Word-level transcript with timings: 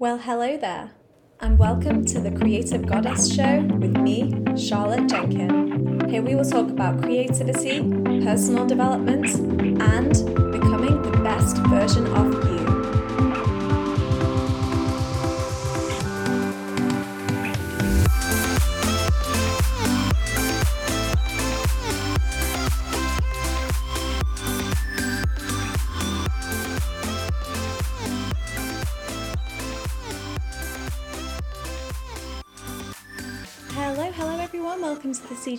Well, 0.00 0.18
hello 0.18 0.56
there, 0.56 0.92
and 1.40 1.58
welcome 1.58 2.04
to 2.04 2.20
the 2.20 2.30
Creative 2.30 2.86
Goddess 2.86 3.34
Show 3.34 3.62
with 3.62 3.96
me, 3.96 4.32
Charlotte 4.56 5.08
Jenkin. 5.08 6.08
Here 6.08 6.22
we 6.22 6.36
will 6.36 6.44
talk 6.44 6.70
about 6.70 7.02
creativity, 7.02 7.80
personal 8.22 8.64
development, 8.64 9.26
and 9.82 10.12
becoming 10.52 11.02
the 11.02 11.18
best 11.24 11.56
version 11.66 12.06
of 12.14 12.32
you. 12.48 12.67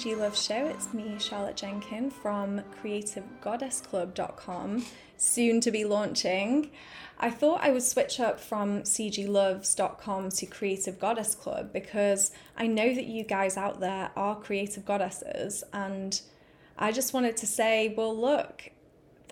CG 0.10 0.18
Love 0.18 0.38
Show. 0.38 0.66
It's 0.66 0.94
me, 0.94 1.18
Charlotte 1.20 1.56
Jenkin 1.56 2.10
from 2.10 2.64
creativegoddessclub.com, 2.82 4.86
soon 5.18 5.62
to 5.62 5.70
be 5.70 5.86
launching. 5.86 6.72
I 7.20 7.30
thought 7.30 7.62
I 7.62 7.70
would 7.70 7.84
switch 7.84 8.20
up 8.20 8.40
from 8.40 8.82
ceejyloves.com 8.82 10.32
to 10.32 10.46
Creative 10.48 10.98
Goddess 10.98 11.36
Club 11.36 11.72
because 11.72 12.32
I 12.58 12.66
know 12.66 12.96
that 12.96 13.06
you 13.06 13.24
guys 13.24 13.56
out 13.56 13.82
there 13.82 14.10
are 14.16 14.36
creative 14.36 14.84
goddesses 14.84 15.64
and 15.74 16.20
I 16.78 16.92
just 16.92 17.14
wanted 17.14 17.38
to 17.38 17.46
say, 17.46 17.94
well, 17.96 18.20
look, 18.20 18.72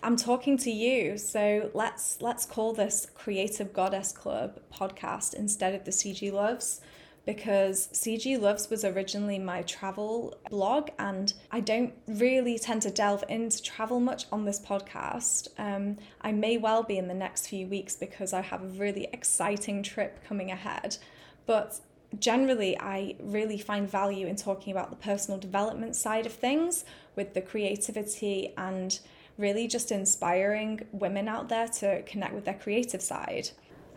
I'm 0.04 0.16
talking 0.16 0.60
to 0.60 0.70
you, 0.70 1.18
so 1.18 1.72
let's 1.74 2.22
let's 2.22 2.46
call 2.46 2.74
this 2.74 3.08
Creative 3.16 3.74
Goddess 3.74 4.12
Club 4.12 4.60
podcast 4.72 5.34
instead 5.34 5.74
of 5.74 5.86
the 5.86 5.92
Ceejyloves 5.92 6.82
because 7.28 7.90
Ceejyloves 7.92 8.70
was 8.70 8.86
originally 8.86 9.38
my 9.38 9.62
travel 9.64 10.40
blog, 10.50 10.90
and 10.98 11.34
I 11.52 11.60
don't 11.60 11.94
really 12.08 12.58
tend 12.58 12.84
to 12.84 12.90
delve 12.90 13.26
into 13.28 13.62
travel 13.62 14.00
much 14.00 14.26
on 14.32 14.46
this 14.46 14.62
podcast. 14.62 15.50
Um, 15.60 15.98
I 16.22 16.32
may 16.32 16.58
well 16.58 16.84
be 16.84 16.98
in 16.98 17.10
the 17.10 17.14
next 17.14 17.48
few 17.48 17.68
weeks 17.68 17.98
because 17.98 18.32
I 18.32 18.40
have 18.40 18.64
a 18.64 18.68
really 18.68 19.10
exciting 19.12 19.84
trip 19.84 20.24
coming 20.26 20.52
ahead, 20.52 20.98
but 21.46 21.82
generally, 22.18 22.80
I 22.80 23.16
really 23.20 23.58
find 23.58 23.92
value 23.92 24.26
in 24.26 24.38
talking 24.38 24.72
about 24.72 24.90
the 24.90 24.96
personal 24.96 25.38
development 25.38 25.98
side 25.98 26.26
of 26.26 26.32
things 26.32 26.86
with 27.18 27.34
the 27.34 27.42
creativity 27.42 28.54
and 28.58 28.98
really 29.38 29.68
just 29.68 29.92
inspiring 29.92 30.88
women 30.94 31.28
out 31.28 31.50
there 31.50 31.68
to 31.68 32.02
connect 32.04 32.34
with 32.34 32.46
their 32.46 32.54
creative 32.54 33.02
side. 33.02 33.50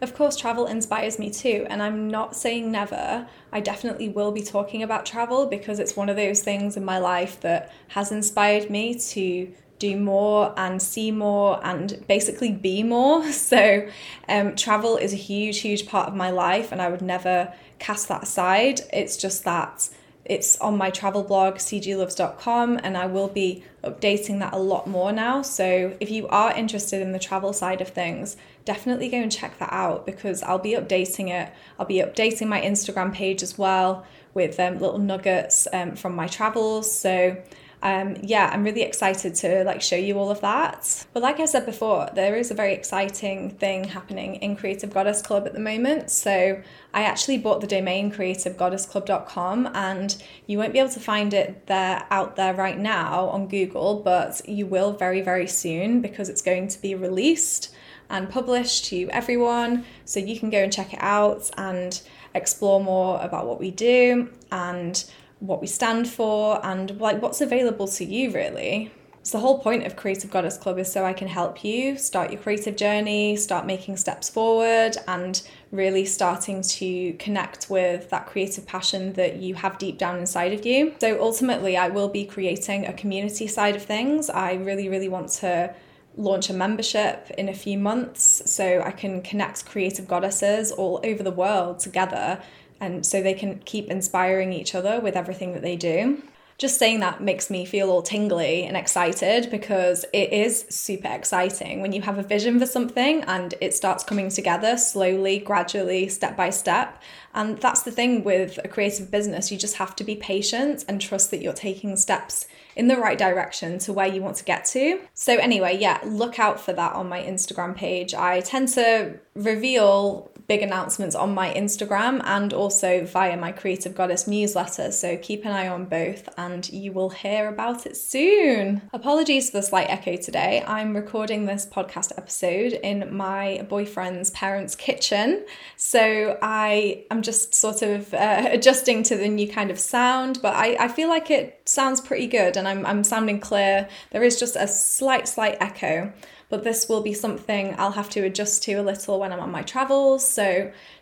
Of 0.03 0.15
course, 0.15 0.35
travel 0.35 0.67
inspires 0.67 1.19
me 1.19 1.31
too, 1.31 1.67
and 1.69 1.83
I'm 1.83 2.09
not 2.09 2.35
saying 2.35 2.73
never. 2.73 3.29
I 3.53 3.61
definitely 3.61 4.09
will 4.09 4.33
be 4.33 4.43
talking 4.43 4.83
about 4.83 5.05
travel 5.05 5.47
because 5.47 5.79
it's 5.79 5.95
one 5.95 6.09
of 6.09 6.17
those 6.17 6.43
things 6.43 6.77
in 6.77 6.85
my 6.85 6.99
life 6.99 7.39
that 7.41 7.71
has 7.89 8.11
inspired 8.11 8.71
me 8.71 8.99
to 8.99 9.53
do 9.79 9.97
more 9.99 10.55
and 10.57 10.81
see 10.81 11.11
more 11.11 11.61
and 11.65 12.03
basically 12.07 12.53
be 12.53 12.83
more. 12.83 13.25
So, 13.33 13.89
um, 14.29 14.55
travel 14.57 14.97
is 14.97 15.13
a 15.13 15.17
huge, 15.17 15.59
huge 15.59 15.87
part 15.87 16.09
of 16.09 16.15
my 16.15 16.31
life, 16.31 16.73
and 16.73 16.81
I 16.81 16.89
would 16.89 17.03
never 17.03 17.53
cast 17.79 18.09
that 18.09 18.23
aside. 18.23 18.81
It's 18.93 19.17
just 19.17 19.45
that 19.45 19.91
it's 20.31 20.57
on 20.61 20.79
my 20.79 20.91
travel 20.91 21.25
blog, 21.25 21.57
ceejyloves.com, 21.57 22.79
and 22.85 22.97
I 22.97 23.07
will 23.07 23.27
be 23.27 23.65
updating 23.83 24.39
that 24.39 24.53
a 24.53 24.59
lot 24.59 24.87
more 24.87 25.11
now. 25.11 25.43
So 25.43 25.97
if 25.99 26.09
you 26.09 26.29
are 26.29 26.55
interested 26.55 27.03
in 27.03 27.11
the 27.11 27.19
travel 27.19 27.53
side 27.53 27.81
of 27.81 27.89
things, 27.89 28.37
definitely 28.65 29.09
go 29.09 29.17
and 29.17 29.33
check 29.33 29.59
that 29.59 29.73
out 29.73 30.07
because 30.07 30.45
I'll 30.45 30.61
be 30.61 30.75
updating 30.75 31.31
it. 31.31 31.53
I'll 31.81 31.87
be 31.87 31.97
updating 31.97 32.47
my 32.47 32.61
Instagram 32.61 33.13
page 33.13 33.43
as 33.43 33.59
well 33.59 34.07
with 34.33 34.61
um, 34.61 34.79
little 34.79 34.99
nuggets 34.99 35.67
um, 35.73 35.97
from 35.97 36.15
my 36.15 36.29
travels. 36.29 36.97
So 36.97 37.37
um, 37.83 38.17
yeah, 38.23 38.51
I'm 38.53 38.63
really 38.63 38.83
excited 38.83 39.35
to 39.37 39.65
like 39.65 39.81
show 39.81 39.97
you 39.97 40.19
all 40.19 40.31
of 40.31 40.41
that. 40.43 41.07
But 41.15 41.23
like 41.23 41.41
I 41.41 41.47
said 41.47 41.65
before, 41.65 42.11
there 42.15 42.37
is 42.37 42.51
a 42.51 42.55
very 42.55 42.75
exciting 42.75 43.51
thing 43.51 43.85
happening 43.85 44.37
in 44.37 44.57
Creative 44.57 44.93
Goddess 44.93 45.23
Club 45.23 45.47
at 45.47 45.55
the 45.55 45.61
moment. 45.61 46.11
So 46.11 46.63
I 46.93 47.03
actually 47.03 47.39
bought 47.39 47.63
the 47.63 47.67
domain 47.67 48.13
creativegoddessclub.com 48.13 49.71
and 49.75 50.23
you 50.47 50.59
won't 50.59 50.75
be 50.75 50.79
able 50.79 50.91
to 50.91 51.01
find 51.01 51.33
it 51.33 51.67
there 51.69 52.07
out 52.11 52.37
there 52.37 52.53
right 52.53 52.79
now 52.79 53.29
on 53.29 53.49
Google, 53.49 54.01
but 54.01 54.47
you 54.47 54.67
will 54.67 54.93
very, 54.93 55.23
very 55.23 55.47
soon 55.47 56.03
because 56.03 56.29
it's 56.29 56.43
going 56.43 56.69
to 56.69 56.83
be 56.83 56.95
released 56.95 57.75
and 58.11 58.29
published 58.29 58.87
to 58.87 59.09
everyone. 59.11 59.87
So 60.05 60.21
you 60.21 60.39
can 60.39 60.51
go 60.51 60.59
and 60.59 60.73
check 60.73 60.93
it 60.93 61.01
out 61.01 61.51
and 61.57 61.99
explore 62.35 62.83
more 62.83 63.21
about 63.23 63.47
what 63.47 63.59
we 63.59 63.71
do 63.71 64.29
and 64.53 65.03
what 65.41 65.61
we 65.61 65.67
stand 65.67 66.09
for 66.09 66.65
and 66.65 67.01
like 67.01 67.21
what's 67.21 67.41
available 67.41 67.89
to 67.89 68.05
you 68.05 68.31
really. 68.31 68.93
So 69.23 69.37
the 69.37 69.43
whole 69.43 69.59
point 69.59 69.87
of 69.87 69.97
Creative 69.97 70.31
Goddess 70.31 70.57
Club 70.57 70.79
is 70.79 70.91
so 70.91 71.05
I 71.05 71.13
can 71.13 71.29
help 71.29 71.63
you 71.63 71.99
start 71.99 72.33
your 72.33 72.41
creative 72.41 72.75
journey, 72.75 73.37
start 73.37 73.67
making 73.67 73.99
steps 73.99 74.31
forward 74.31 74.97
and 75.07 75.43
really 75.73 76.07
starting 76.07 76.63
to 76.63 77.13
connect 77.15 77.69
with 77.69 78.09
that 78.11 78.27
creative 78.27 78.67
passion 78.67 79.13
that 79.15 79.37
you 79.37 79.55
have 79.57 79.77
deep 79.77 79.99
down 79.99 80.19
inside 80.19 80.55
of 80.55 80.65
you. 80.65 80.95
So 81.01 81.21
ultimately 81.21 81.77
I 81.77 81.89
will 81.89 82.09
be 82.09 82.25
creating 82.25 82.87
a 82.87 82.95
community 82.95 83.47
side 83.47 83.77
of 83.77 83.83
things. 83.83 84.31
I 84.31 84.55
really 84.55 84.89
really 84.89 85.09
want 85.09 85.29
to 85.41 85.75
launch 86.17 86.51
a 86.51 86.55
membership 86.55 87.31
in 87.37 87.49
a 87.49 87.55
few 87.55 87.79
months 87.79 88.43
so 88.51 88.83
I 88.83 88.91
can 88.91 89.23
connect 89.23 89.67
creative 89.67 90.09
goddesses 90.09 90.73
all 90.73 91.01
over 91.05 91.23
the 91.23 91.31
world 91.31 91.79
together 91.79 92.43
and 92.81 93.05
so 93.05 93.23
they 93.23 93.35
can 93.35 93.59
keep 93.65 93.89
inspiring 93.89 94.53
each 94.53 94.75
other 94.75 95.01
with 95.01 95.17
everything 95.17 95.53
that 95.53 95.63
they 95.63 95.77
do. 95.77 96.23
Just 96.61 96.79
saying 96.79 97.01
that 97.01 97.23
makes 97.23 97.49
me 97.49 97.65
feel 97.65 97.91
all 97.91 98.03
tingly 98.03 98.65
and 98.65 98.77
excited 98.77 99.51
because 99.51 100.05
it 100.13 100.31
is 100.31 100.67
super 100.69 101.09
exciting 101.09 101.81
when 101.81 101.93
you 101.93 102.03
have 102.03 102.19
a 102.19 102.23
vision 102.23 102.59
for 102.59 102.67
something 102.67 103.23
and 103.23 103.55
it 103.63 103.73
starts 103.73 104.05
coming 104.05 104.29
together 104.29 104.77
slowly, 104.77 105.39
gradually, 105.39 106.07
step 106.09 106.37
by 106.37 106.51
step. 106.51 107.03
And 107.33 107.57
that's 107.57 107.81
the 107.81 107.91
thing 107.91 108.25
with 108.25 108.59
a 108.63 108.69
creative 108.69 109.11
business, 109.11 109.51
you 109.51 109.57
just 109.57 109.77
have 109.77 109.97
to 109.97 110.05
be 110.05 110.17
patient 110.17 110.85
and 110.87 111.01
trust 111.01 111.31
that 111.31 111.41
you're 111.41 111.55
taking 111.55 111.97
steps 111.97 112.47
in 112.77 112.89
the 112.89 112.97
right 112.99 113.17
direction 113.17 113.79
to 113.79 113.95
where 113.95 114.09
you 114.09 114.21
want 114.21 114.37
to 114.37 114.45
get 114.45 114.67
to. 114.67 115.01
So, 115.15 115.39
anyway, 115.39 115.79
yeah, 115.79 115.99
look 116.05 116.39
out 116.39 116.61
for 116.61 116.75
that 116.75 116.93
on 116.93 117.09
my 117.09 117.23
Instagram 117.23 117.75
page. 117.75 118.13
I 118.13 118.43
tend 118.43 118.69
to 118.75 119.19
reveal 119.35 120.31
big 120.51 120.63
announcements 120.63 121.15
on 121.15 121.33
my 121.33 121.55
Instagram 121.55 122.21
and 122.25 122.53
also 122.53 123.05
via 123.05 123.37
my 123.37 123.53
Creative 123.53 123.95
Goddess 123.95 124.27
newsletter. 124.27 124.91
So 124.91 125.17
keep 125.17 125.45
an 125.45 125.53
eye 125.53 125.69
on 125.69 125.85
both 125.85 126.29
and 126.37 126.69
you 126.71 126.91
will 126.91 127.11
hear 127.11 127.47
about 127.47 127.87
it 127.87 127.97
soon. 127.97 128.83
Apologies 128.93 129.51
for 129.51 129.59
the 129.59 129.63
slight 129.63 129.89
echo 129.89 130.17
today. 130.17 130.65
I'm 130.67 130.97
recording 130.97 131.47
this 131.47 131.65
podcast 131.65 132.11
episode 132.19 132.73
in 132.73 133.17
my 133.17 133.65
boyfriend's 133.69 134.31
parents' 134.31 134.75
kitchen. 134.75 135.47
So 135.77 136.37
I 136.43 137.05
am 137.13 137.23
just 137.23 137.55
sort 137.55 137.83
of 137.83 138.13
uh, 138.13 138.49
adjusting 138.51 139.05
to 139.05 139.17
the 139.17 139.29
new 139.29 139.49
kind 139.49 139.71
of 139.71 139.79
sound, 139.79 140.43
but 140.43 140.57
I, 140.57 140.77
I 140.81 140.89
feel 140.89 141.09
like 141.09 141.31
it 141.31 141.63
sounds 141.65 142.01
pretty 142.01 142.27
good 142.27 142.57
and 142.57 142.67
I'm, 142.67 142.85
I'm 142.87 143.05
sounding 143.05 143.39
clear. 143.39 143.89
There 144.11 144.25
is 144.25 144.41
just 144.41 144.57
a 144.57 144.67
slight, 144.67 145.29
slight 145.29 145.59
echo 145.61 146.13
but 146.51 146.65
this 146.65 146.89
will 146.89 147.01
be 147.01 147.15
something 147.15 147.75
I'll 147.79 147.93
have 147.93 148.11
to 148.11 148.25
adjust 148.25 148.65
to 148.65 148.75
a 148.75 148.83
little 148.83 149.21
when 149.21 149.33
I'm 149.33 149.41
on 149.41 149.53
my 149.53 149.63
travels. 149.63 150.29
So 150.29 150.40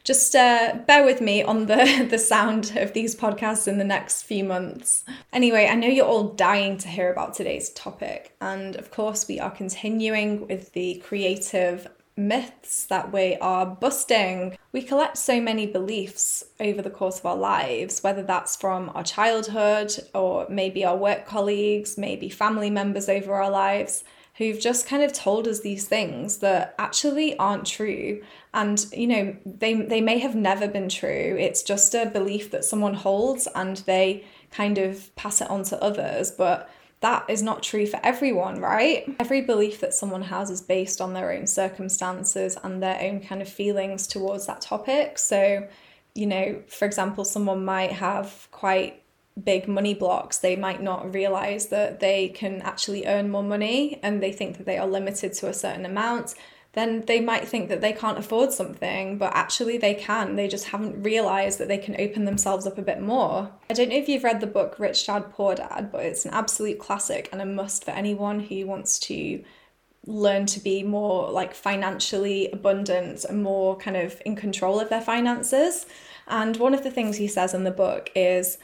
just 0.04 0.34
uh, 0.34 0.78
bear 0.86 1.04
with 1.04 1.20
me 1.20 1.42
on 1.42 1.66
the, 1.66 2.06
the 2.10 2.18
sound 2.18 2.72
of 2.76 2.92
these 2.92 3.14
podcasts 3.14 3.68
in 3.68 3.78
the 3.78 3.84
next 3.84 4.22
few 4.22 4.44
months. 4.44 5.04
Anyway, 5.32 5.66
I 5.70 5.74
know 5.74 5.88
you're 5.88 6.06
all 6.06 6.28
dying 6.28 6.78
to 6.78 6.88
hear 6.88 7.12
about 7.12 7.34
today's 7.34 7.70
topic, 7.70 8.34
and 8.40 8.76
of 8.76 8.90
course, 8.90 9.28
we 9.28 9.38
are 9.38 9.50
continuing 9.50 10.46
with 10.46 10.72
the 10.72 11.02
creative 11.04 11.88
myths 12.16 12.84
that 12.86 13.12
we 13.12 13.36
are 13.36 13.64
busting. 13.64 14.58
We 14.72 14.82
collect 14.82 15.16
so 15.16 15.40
many 15.40 15.66
beliefs 15.66 16.44
over 16.58 16.82
the 16.82 16.90
course 16.90 17.20
of 17.20 17.26
our 17.26 17.36
lives, 17.36 18.02
whether 18.02 18.22
that's 18.22 18.56
from 18.56 18.90
our 18.94 19.04
childhood 19.04 19.92
or 20.14 20.46
maybe 20.50 20.84
our 20.84 20.96
work 20.96 21.26
colleagues, 21.26 21.96
maybe 21.96 22.28
family 22.28 22.70
members 22.70 23.08
over 23.08 23.34
our 23.34 23.50
lives 23.50 24.04
who've 24.38 24.60
just 24.60 24.86
kind 24.86 25.02
of 25.02 25.12
told 25.12 25.46
us 25.46 25.60
these 25.60 25.86
things 25.86 26.38
that 26.38 26.74
actually 26.78 27.36
aren't 27.38 27.66
true 27.66 28.22
and 28.54 28.86
you 28.92 29.06
know 29.06 29.36
they 29.44 29.74
they 29.74 30.00
may 30.00 30.18
have 30.18 30.34
never 30.34 30.66
been 30.66 30.88
true 30.88 31.36
it's 31.38 31.62
just 31.62 31.94
a 31.94 32.06
belief 32.06 32.50
that 32.50 32.64
someone 32.64 32.94
holds 32.94 33.48
and 33.54 33.78
they 33.78 34.24
kind 34.50 34.78
of 34.78 35.14
pass 35.16 35.40
it 35.40 35.50
on 35.50 35.62
to 35.62 35.80
others 35.82 36.30
but 36.30 36.70
that 37.00 37.24
is 37.28 37.42
not 37.42 37.62
true 37.62 37.86
for 37.86 38.00
everyone, 38.02 38.60
right? 38.60 39.04
Every 39.20 39.40
belief 39.42 39.80
that 39.80 39.94
someone 39.94 40.22
has 40.22 40.50
is 40.50 40.60
based 40.60 41.00
on 41.00 41.12
their 41.12 41.30
own 41.32 41.46
circumstances 41.46 42.58
and 42.64 42.82
their 42.82 43.00
own 43.00 43.20
kind 43.20 43.40
of 43.40 43.48
feelings 43.48 44.08
towards 44.08 44.46
that 44.46 44.60
topic. 44.60 45.16
So, 45.18 45.68
you 46.14 46.26
know, 46.26 46.60
for 46.66 46.86
example, 46.86 47.24
someone 47.24 47.64
might 47.64 47.92
have 47.92 48.48
quite 48.50 49.02
big 49.44 49.68
money 49.68 49.94
blocks, 49.94 50.38
they 50.38 50.56
might 50.56 50.82
not 50.82 51.12
realize 51.14 51.66
that 51.66 52.00
they 52.00 52.28
can 52.28 52.60
actually 52.62 53.06
earn 53.06 53.30
more 53.30 53.42
money 53.42 53.98
and 54.02 54.22
they 54.22 54.32
think 54.32 54.56
that 54.56 54.66
they 54.66 54.78
are 54.78 54.86
limited 54.86 55.32
to 55.34 55.48
a 55.48 55.54
certain 55.54 55.84
amount. 55.86 56.34
then 56.74 57.02
they 57.06 57.18
might 57.18 57.48
think 57.48 57.68
that 57.68 57.80
they 57.80 57.92
can't 57.92 58.18
afford 58.18 58.52
something, 58.52 59.18
but 59.18 59.34
actually 59.34 59.78
they 59.78 59.94
can. 59.94 60.36
They 60.36 60.46
just 60.46 60.66
haven't 60.66 61.02
realized 61.02 61.58
that 61.58 61.68
they 61.68 61.78
can 61.78 61.96
open 61.98 62.24
themselves 62.24 62.66
up 62.66 62.78
a 62.78 62.82
bit 62.82 63.00
more. 63.00 63.50
I 63.70 63.74
don't 63.74 63.88
know 63.88 63.96
if 63.96 64.08
you've 64.08 64.22
read 64.22 64.40
the 64.40 64.46
book 64.46 64.78
Rich 64.78 65.06
Dad 65.06 65.32
Poor 65.32 65.54
Dad, 65.54 65.90
but 65.90 66.04
it's 66.04 66.24
an 66.24 66.32
absolute 66.32 66.78
classic 66.78 67.30
and 67.32 67.40
a 67.40 67.46
must 67.46 67.84
for 67.84 67.92
anyone 67.92 68.38
who 68.40 68.66
wants 68.66 68.98
to 69.00 69.42
learn 70.06 70.46
to 70.46 70.60
be 70.60 70.82
more 70.82 71.30
like 71.30 71.52
financially 71.54 72.50
abundant 72.52 73.24
and 73.24 73.42
more 73.42 73.76
kind 73.76 73.96
of 73.96 74.20
in 74.24 74.36
control 74.36 74.78
of 74.78 74.88
their 74.88 75.00
finances. 75.00 75.86
And 76.28 76.56
one 76.58 76.74
of 76.74 76.84
the 76.84 76.90
things 76.90 77.16
he 77.16 77.28
says 77.28 77.54
in 77.54 77.64
the 77.64 77.70
book 77.70 78.10
is 78.14 78.58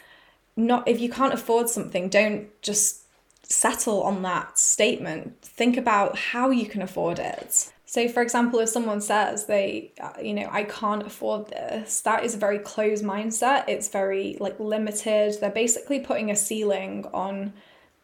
not 0.56 0.86
if 0.88 1.00
you 1.00 1.08
can't 1.08 1.34
afford 1.34 1.68
something, 1.68 2.08
don't 2.08 2.48
just 2.62 3.02
settle 3.42 4.02
on 4.02 4.22
that 4.22 4.58
statement. 4.58 5.40
Think 5.42 5.76
about 5.76 6.16
how 6.16 6.50
you 6.50 6.66
can 6.66 6.82
afford 6.82 7.18
it. 7.18 7.70
So, 7.86 8.08
for 8.08 8.22
example, 8.22 8.58
if 8.58 8.70
someone 8.70 9.00
says 9.00 9.46
they, 9.46 9.92
uh, 10.00 10.20
you 10.20 10.34
know, 10.34 10.48
I 10.50 10.64
can't 10.64 11.06
afford 11.06 11.48
this, 11.48 12.00
that 12.00 12.24
is 12.24 12.34
a 12.34 12.38
very 12.38 12.58
closed 12.58 13.04
mindset. 13.04 13.68
It's 13.68 13.88
very 13.88 14.36
like 14.40 14.58
limited. 14.58 15.36
They're 15.40 15.50
basically 15.50 16.00
putting 16.00 16.30
a 16.30 16.36
ceiling 16.36 17.06
on 17.14 17.52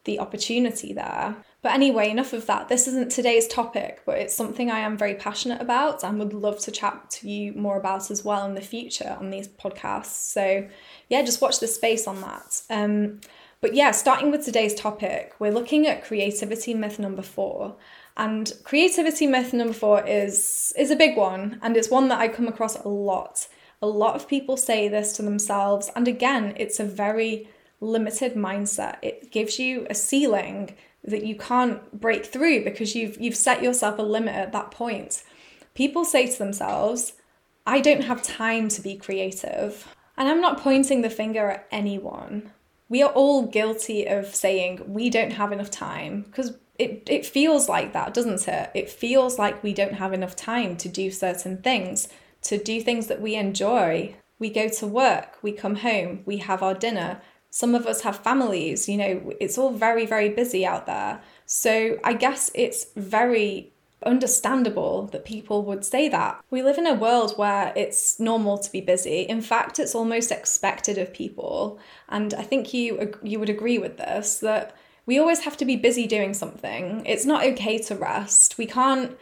the 0.04 0.20
opportunity 0.20 0.92
there. 0.92 1.34
But 1.62 1.72
anyway, 1.72 2.08
enough 2.08 2.32
of 2.32 2.46
that. 2.46 2.68
This 2.68 2.88
isn't 2.88 3.10
today's 3.10 3.46
topic, 3.46 4.00
but 4.06 4.18
it's 4.18 4.34
something 4.34 4.70
I 4.70 4.78
am 4.78 4.96
very 4.96 5.14
passionate 5.14 5.60
about 5.60 6.02
and 6.02 6.18
would 6.18 6.32
love 6.32 6.58
to 6.60 6.70
chat 6.70 7.10
to 7.10 7.28
you 7.28 7.52
more 7.52 7.76
about 7.76 8.10
as 8.10 8.24
well 8.24 8.46
in 8.46 8.54
the 8.54 8.62
future 8.62 9.16
on 9.20 9.28
these 9.28 9.46
podcasts. 9.46 10.32
So, 10.32 10.66
yeah, 11.08 11.22
just 11.22 11.42
watch 11.42 11.60
the 11.60 11.66
space 11.66 12.06
on 12.06 12.22
that. 12.22 12.62
Um, 12.70 13.20
but 13.60 13.74
yeah, 13.74 13.90
starting 13.90 14.30
with 14.30 14.44
today's 14.44 14.74
topic, 14.74 15.34
we're 15.38 15.52
looking 15.52 15.86
at 15.86 16.02
creativity 16.02 16.72
myth 16.72 16.98
number 16.98 17.22
four. 17.22 17.76
And 18.16 18.52
creativity 18.64 19.26
myth 19.26 19.52
number 19.52 19.74
four 19.74 20.06
is 20.06 20.72
is 20.76 20.90
a 20.90 20.96
big 20.96 21.16
one, 21.16 21.58
and 21.62 21.76
it's 21.76 21.90
one 21.90 22.08
that 22.08 22.20
I 22.20 22.28
come 22.28 22.48
across 22.48 22.76
a 22.76 22.88
lot. 22.88 23.46
A 23.82 23.86
lot 23.86 24.14
of 24.14 24.28
people 24.28 24.56
say 24.56 24.88
this 24.88 25.12
to 25.16 25.22
themselves, 25.22 25.90
and 25.94 26.08
again, 26.08 26.54
it's 26.56 26.80
a 26.80 26.84
very 26.84 27.48
limited 27.80 28.34
mindset. 28.34 28.96
It 29.02 29.30
gives 29.30 29.58
you 29.58 29.86
a 29.88 29.94
ceiling 29.94 30.74
that 31.04 31.24
you 31.24 31.34
can't 31.34 31.98
break 31.98 32.26
through 32.26 32.64
because 32.64 32.94
you've 32.94 33.20
you've 33.20 33.36
set 33.36 33.62
yourself 33.62 33.98
a 33.98 34.02
limit 34.02 34.34
at 34.34 34.52
that 34.52 34.70
point. 34.70 35.22
People 35.74 36.04
say 36.04 36.26
to 36.26 36.38
themselves, 36.38 37.14
I 37.66 37.80
don't 37.80 38.04
have 38.04 38.22
time 38.22 38.68
to 38.70 38.82
be 38.82 38.96
creative. 38.96 39.94
And 40.16 40.28
I'm 40.28 40.40
not 40.40 40.60
pointing 40.60 41.02
the 41.02 41.10
finger 41.10 41.48
at 41.50 41.66
anyone. 41.70 42.50
We 42.88 43.02
are 43.02 43.12
all 43.12 43.46
guilty 43.46 44.06
of 44.06 44.34
saying 44.34 44.82
we 44.86 45.08
don't 45.08 45.32
have 45.32 45.52
enough 45.52 45.70
time 45.70 46.22
because 46.22 46.58
it, 46.78 47.02
it 47.08 47.26
feels 47.26 47.68
like 47.68 47.92
that, 47.92 48.14
doesn't 48.14 48.48
it? 48.48 48.70
It 48.74 48.90
feels 48.90 49.38
like 49.38 49.62
we 49.62 49.72
don't 49.72 49.94
have 49.94 50.12
enough 50.12 50.34
time 50.34 50.76
to 50.78 50.88
do 50.88 51.10
certain 51.10 51.58
things, 51.58 52.08
to 52.42 52.56
do 52.56 52.80
things 52.80 53.06
that 53.06 53.20
we 53.20 53.34
enjoy. 53.34 54.16
We 54.38 54.50
go 54.50 54.68
to 54.68 54.86
work, 54.86 55.38
we 55.42 55.52
come 55.52 55.76
home, 55.76 56.22
we 56.24 56.38
have 56.38 56.62
our 56.62 56.74
dinner. 56.74 57.20
Some 57.50 57.74
of 57.74 57.86
us 57.86 58.02
have 58.02 58.18
families, 58.18 58.88
you 58.88 58.96
know, 58.96 59.34
it's 59.40 59.58
all 59.58 59.72
very, 59.72 60.06
very 60.06 60.28
busy 60.28 60.64
out 60.64 60.86
there. 60.86 61.20
So 61.46 61.98
I 62.04 62.12
guess 62.12 62.50
it's 62.54 62.86
very 62.96 63.72
understandable 64.04 65.08
that 65.08 65.24
people 65.24 65.62
would 65.64 65.84
say 65.84 66.08
that. 66.08 66.42
We 66.50 66.62
live 66.62 66.78
in 66.78 66.86
a 66.86 66.94
world 66.94 67.36
where 67.36 67.72
it's 67.76 68.18
normal 68.18 68.58
to 68.58 68.72
be 68.72 68.80
busy. 68.80 69.22
In 69.22 69.42
fact, 69.42 69.78
it's 69.78 69.94
almost 69.94 70.30
expected 70.30 70.96
of 70.98 71.12
people. 71.12 71.78
And 72.08 72.32
I 72.34 72.42
think 72.42 72.72
you 72.72 73.12
you 73.22 73.38
would 73.38 73.50
agree 73.50 73.78
with 73.78 73.96
this 73.98 74.38
that 74.38 74.74
we 75.06 75.18
always 75.18 75.40
have 75.40 75.56
to 75.58 75.64
be 75.64 75.76
busy 75.76 76.06
doing 76.06 76.34
something. 76.34 77.04
It's 77.04 77.26
not 77.26 77.44
okay 77.44 77.78
to 77.78 77.94
rest. 77.94 78.58
We 78.58 78.66
can't 78.66 79.16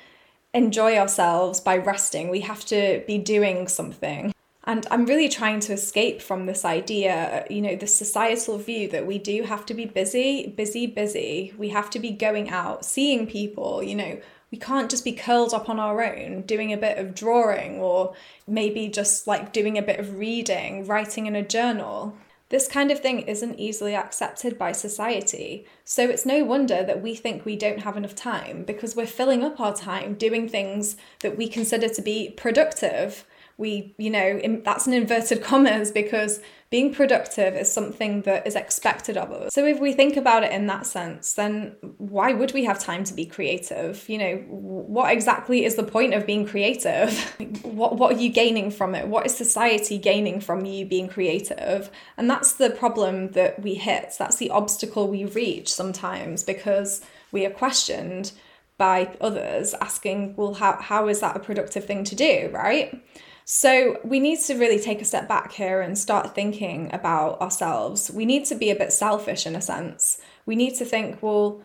enjoy 0.54 0.96
ourselves 0.96 1.60
by 1.60 1.76
resting. 1.76 2.28
We 2.28 2.40
have 2.40 2.64
to 2.66 3.02
be 3.06 3.18
doing 3.18 3.68
something. 3.68 4.32
And 4.68 4.86
I'm 4.90 5.06
really 5.06 5.30
trying 5.30 5.60
to 5.60 5.72
escape 5.72 6.20
from 6.20 6.44
this 6.44 6.62
idea, 6.62 7.46
you 7.48 7.62
know, 7.62 7.74
the 7.74 7.86
societal 7.86 8.58
view 8.58 8.86
that 8.88 9.06
we 9.06 9.16
do 9.16 9.44
have 9.44 9.64
to 9.64 9.72
be 9.72 9.86
busy, 9.86 10.46
busy, 10.46 10.86
busy. 10.86 11.54
We 11.56 11.70
have 11.70 11.88
to 11.88 11.98
be 11.98 12.10
going 12.10 12.50
out, 12.50 12.84
seeing 12.84 13.26
people, 13.26 13.82
you 13.82 13.94
know, 13.94 14.20
we 14.50 14.58
can't 14.58 14.90
just 14.90 15.04
be 15.04 15.12
curled 15.12 15.54
up 15.54 15.70
on 15.70 15.80
our 15.80 16.04
own 16.04 16.42
doing 16.42 16.70
a 16.70 16.76
bit 16.76 16.98
of 16.98 17.14
drawing 17.14 17.80
or 17.80 18.14
maybe 18.46 18.88
just 18.88 19.26
like 19.26 19.54
doing 19.54 19.78
a 19.78 19.82
bit 19.82 19.98
of 19.98 20.18
reading, 20.18 20.86
writing 20.86 21.24
in 21.24 21.34
a 21.34 21.42
journal. 21.42 22.14
This 22.50 22.68
kind 22.68 22.90
of 22.90 23.00
thing 23.00 23.20
isn't 23.20 23.58
easily 23.58 23.94
accepted 23.94 24.58
by 24.58 24.72
society, 24.72 25.64
so 25.82 26.10
it's 26.10 26.26
no 26.26 26.44
wonder 26.44 26.82
that 26.82 27.02
we 27.02 27.14
think 27.14 27.46
we 27.46 27.56
don't 27.56 27.80
have 27.80 27.96
enough 27.96 28.14
time 28.14 28.64
because 28.64 28.94
we're 28.94 29.06
filling 29.06 29.42
up 29.42 29.60
our 29.60 29.74
time 29.74 30.12
doing 30.12 30.46
things 30.46 30.96
that 31.20 31.38
we 31.38 31.48
consider 31.48 31.88
to 31.88 32.02
be 32.02 32.34
productive 32.36 33.24
we, 33.58 33.92
you 33.98 34.08
know, 34.08 34.20
in, 34.24 34.62
that's 34.62 34.86
an 34.86 34.92
inverted 34.92 35.42
commas 35.42 35.90
because 35.90 36.40
being 36.70 36.94
productive 36.94 37.56
is 37.56 37.70
something 37.70 38.22
that 38.22 38.46
is 38.46 38.54
expected 38.54 39.16
of 39.16 39.32
us. 39.32 39.52
So 39.52 39.66
if 39.66 39.80
we 39.80 39.92
think 39.92 40.16
about 40.16 40.44
it 40.44 40.52
in 40.52 40.68
that 40.68 40.86
sense, 40.86 41.32
then 41.32 41.74
why 41.96 42.32
would 42.32 42.52
we 42.52 42.64
have 42.64 42.78
time 42.78 43.02
to 43.04 43.14
be 43.14 43.26
creative? 43.26 44.08
You 44.08 44.18
know, 44.18 44.36
what 44.46 45.12
exactly 45.12 45.64
is 45.64 45.74
the 45.74 45.82
point 45.82 46.14
of 46.14 46.24
being 46.24 46.46
creative? 46.46 47.18
what 47.62 47.96
what 47.96 48.14
are 48.14 48.20
you 48.20 48.28
gaining 48.28 48.70
from 48.70 48.94
it? 48.94 49.08
What 49.08 49.26
is 49.26 49.36
society 49.36 49.98
gaining 49.98 50.40
from 50.40 50.64
you 50.64 50.86
being 50.86 51.08
creative? 51.08 51.90
And 52.16 52.30
that's 52.30 52.52
the 52.52 52.70
problem 52.70 53.32
that 53.32 53.60
we 53.60 53.74
hit. 53.74 54.14
That's 54.18 54.36
the 54.36 54.50
obstacle 54.50 55.08
we 55.08 55.24
reach 55.24 55.72
sometimes 55.72 56.44
because 56.44 57.00
we 57.32 57.44
are 57.44 57.50
questioned 57.50 58.32
by 58.76 59.16
others 59.20 59.74
asking, 59.80 60.36
well, 60.36 60.54
how, 60.54 60.80
how 60.80 61.08
is 61.08 61.18
that 61.20 61.36
a 61.36 61.40
productive 61.40 61.84
thing 61.84 62.04
to 62.04 62.14
do, 62.14 62.48
right? 62.52 63.02
So 63.50 63.98
we 64.04 64.20
need 64.20 64.40
to 64.40 64.58
really 64.58 64.78
take 64.78 65.00
a 65.00 65.06
step 65.06 65.26
back 65.26 65.52
here 65.52 65.80
and 65.80 65.96
start 65.96 66.34
thinking 66.34 66.90
about 66.92 67.40
ourselves. 67.40 68.10
We 68.10 68.26
need 68.26 68.44
to 68.44 68.54
be 68.54 68.68
a 68.68 68.76
bit 68.76 68.92
selfish 68.92 69.46
in 69.46 69.56
a 69.56 69.62
sense. 69.62 70.20
We 70.44 70.54
need 70.54 70.74
to 70.74 70.84
think, 70.84 71.22
well, 71.22 71.62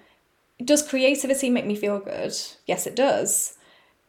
does 0.63 0.81
creativity 0.81 1.50
make 1.50 1.65
me 1.65 1.75
feel 1.75 2.00
good? 2.00 2.33
Yes, 2.65 2.88
it 2.88 2.95
does. 2.95 3.57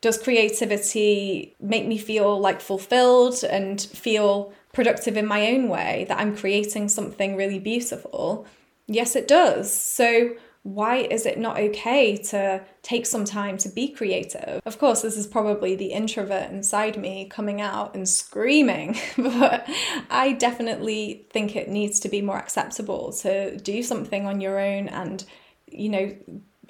Does 0.01 0.23
creativity 0.23 1.57
make 1.59 1.85
me 1.85 1.99
feel 1.99 2.39
like 2.39 2.61
fulfilled 2.61 3.43
and 3.43 3.83
feel 3.83 4.53
productive 4.73 5.17
in 5.17 5.27
my 5.27 5.49
own 5.49 5.69
way, 5.69 6.07
that 6.09 6.21
I'm 6.21 6.37
creating 6.37 6.89
something 6.91 7.35
really 7.35 7.59
beautiful? 7.59 8.47
Yes, 8.87 9.17
it 9.17 9.27
does. 9.27 9.75
So 9.75 10.37
why 10.65 10.97
is 10.97 11.27
it 11.27 11.39
not 11.39 11.59
okay 11.59 12.17
to 12.17 12.65
take 12.83 13.05
some 13.05 13.27
time 13.27 13.59
to 13.59 13.69
be 13.69 13.87
creative? 13.87 14.63
Of 14.65 14.79
course, 14.79 15.03
this 15.03 15.19
is 15.19 15.27
probably 15.27 15.77
the 15.77 15.93
introvert 15.93 16.51
inside 16.51 16.97
me 16.97 17.27
coming 17.27 17.61
out 17.61 17.95
and 17.95 18.09
screaming, 18.09 18.99
but 19.17 19.69
I 20.11 20.33
definitely 20.33 21.27
think 21.31 21.55
it 21.55 21.69
needs 21.69 22.01
to 22.01 22.09
be 22.09 22.23
more 22.23 22.39
acceptable 22.39 23.13
to 23.21 23.59
do 23.59 23.83
something 23.83 24.25
on 24.25 24.41
your 24.41 24.59
own 24.59 24.89
and, 24.89 25.23
you 25.71 25.91
know, 25.91 26.17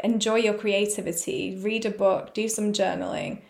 enjoy 0.03 0.37
your 0.37 0.55
creativity, 0.55 1.57
read 1.63 1.87
a 1.87 1.91
book, 1.91 2.35
do 2.35 2.49
some 2.49 2.73
journaling. 2.73 3.43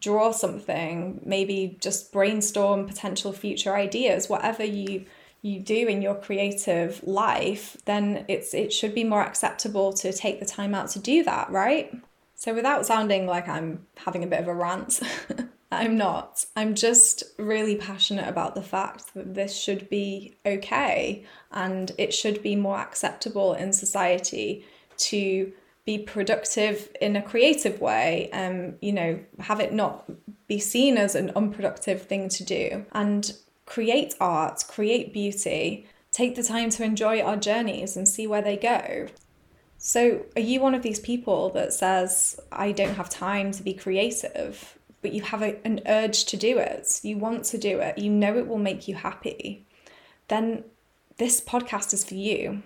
Draw 0.00 0.32
something, 0.32 1.20
maybe 1.24 1.78
just 1.80 2.12
brainstorm 2.12 2.88
potential 2.88 3.32
future 3.32 3.76
ideas, 3.76 4.28
whatever 4.28 4.64
you 4.64 5.04
you 5.42 5.60
do 5.60 5.88
in 5.88 6.00
your 6.00 6.14
creative 6.14 7.02
life, 7.02 7.76
then 7.84 8.24
it's 8.28 8.54
it 8.54 8.72
should 8.72 8.94
be 8.94 9.04
more 9.04 9.22
acceptable 9.22 9.92
to 9.94 10.12
take 10.12 10.38
the 10.38 10.46
time 10.46 10.74
out 10.74 10.88
to 10.90 11.00
do 11.00 11.24
that, 11.24 11.50
right? 11.50 11.92
So 12.36 12.54
without 12.54 12.86
sounding 12.86 13.26
like 13.26 13.48
I'm 13.48 13.86
having 13.96 14.24
a 14.24 14.28
bit 14.28 14.40
of 14.40 14.48
a 14.48 14.54
rant, 14.54 15.00
I'm 15.72 15.96
not. 15.96 16.44
I'm 16.54 16.74
just 16.74 17.24
really 17.38 17.76
passionate 17.76 18.28
about 18.28 18.54
the 18.54 18.62
fact 18.62 19.14
that 19.14 19.34
this 19.34 19.56
should 19.56 19.88
be 19.88 20.36
okay 20.46 21.24
and 21.50 21.90
it 21.98 22.14
should 22.14 22.42
be 22.42 22.54
more 22.54 22.78
acceptable 22.78 23.54
in 23.54 23.72
society 23.72 24.64
to 24.98 25.52
be 25.84 25.98
productive 25.98 26.94
in 27.00 27.16
a 27.16 27.22
creative 27.22 27.80
way 27.80 28.30
um 28.30 28.74
you 28.80 28.92
know 28.92 29.18
have 29.40 29.58
it 29.58 29.72
not 29.72 30.08
be 30.46 30.60
seen 30.60 30.96
as 30.96 31.16
an 31.16 31.32
unproductive 31.34 32.02
thing 32.02 32.28
to 32.28 32.44
do 32.44 32.86
and 32.92 33.32
create 33.72 34.14
art, 34.20 34.62
create 34.68 35.14
beauty, 35.14 35.86
take 36.10 36.34
the 36.34 36.42
time 36.42 36.68
to 36.68 36.84
enjoy 36.84 37.22
our 37.22 37.36
journeys 37.36 37.96
and 37.96 38.06
see 38.06 38.26
where 38.26 38.42
they 38.42 38.56
go. 38.56 39.06
So, 39.78 40.26
are 40.36 40.42
you 40.42 40.60
one 40.60 40.74
of 40.74 40.82
these 40.82 41.00
people 41.00 41.48
that 41.50 41.72
says, 41.72 42.38
I 42.52 42.72
don't 42.72 42.96
have 42.96 43.08
time 43.08 43.50
to 43.52 43.62
be 43.62 43.72
creative, 43.72 44.78
but 45.00 45.14
you 45.14 45.22
have 45.22 45.40
a, 45.40 45.56
an 45.66 45.80
urge 45.86 46.26
to 46.26 46.36
do 46.36 46.58
it? 46.58 47.00
You 47.02 47.16
want 47.16 47.44
to 47.46 47.56
do 47.56 47.80
it, 47.80 47.96
you 47.96 48.10
know 48.10 48.36
it 48.36 48.46
will 48.46 48.58
make 48.58 48.88
you 48.88 48.94
happy. 48.94 49.64
Then 50.28 50.64
this 51.16 51.40
podcast 51.40 51.94
is 51.94 52.04
for 52.04 52.14
you. 52.14 52.62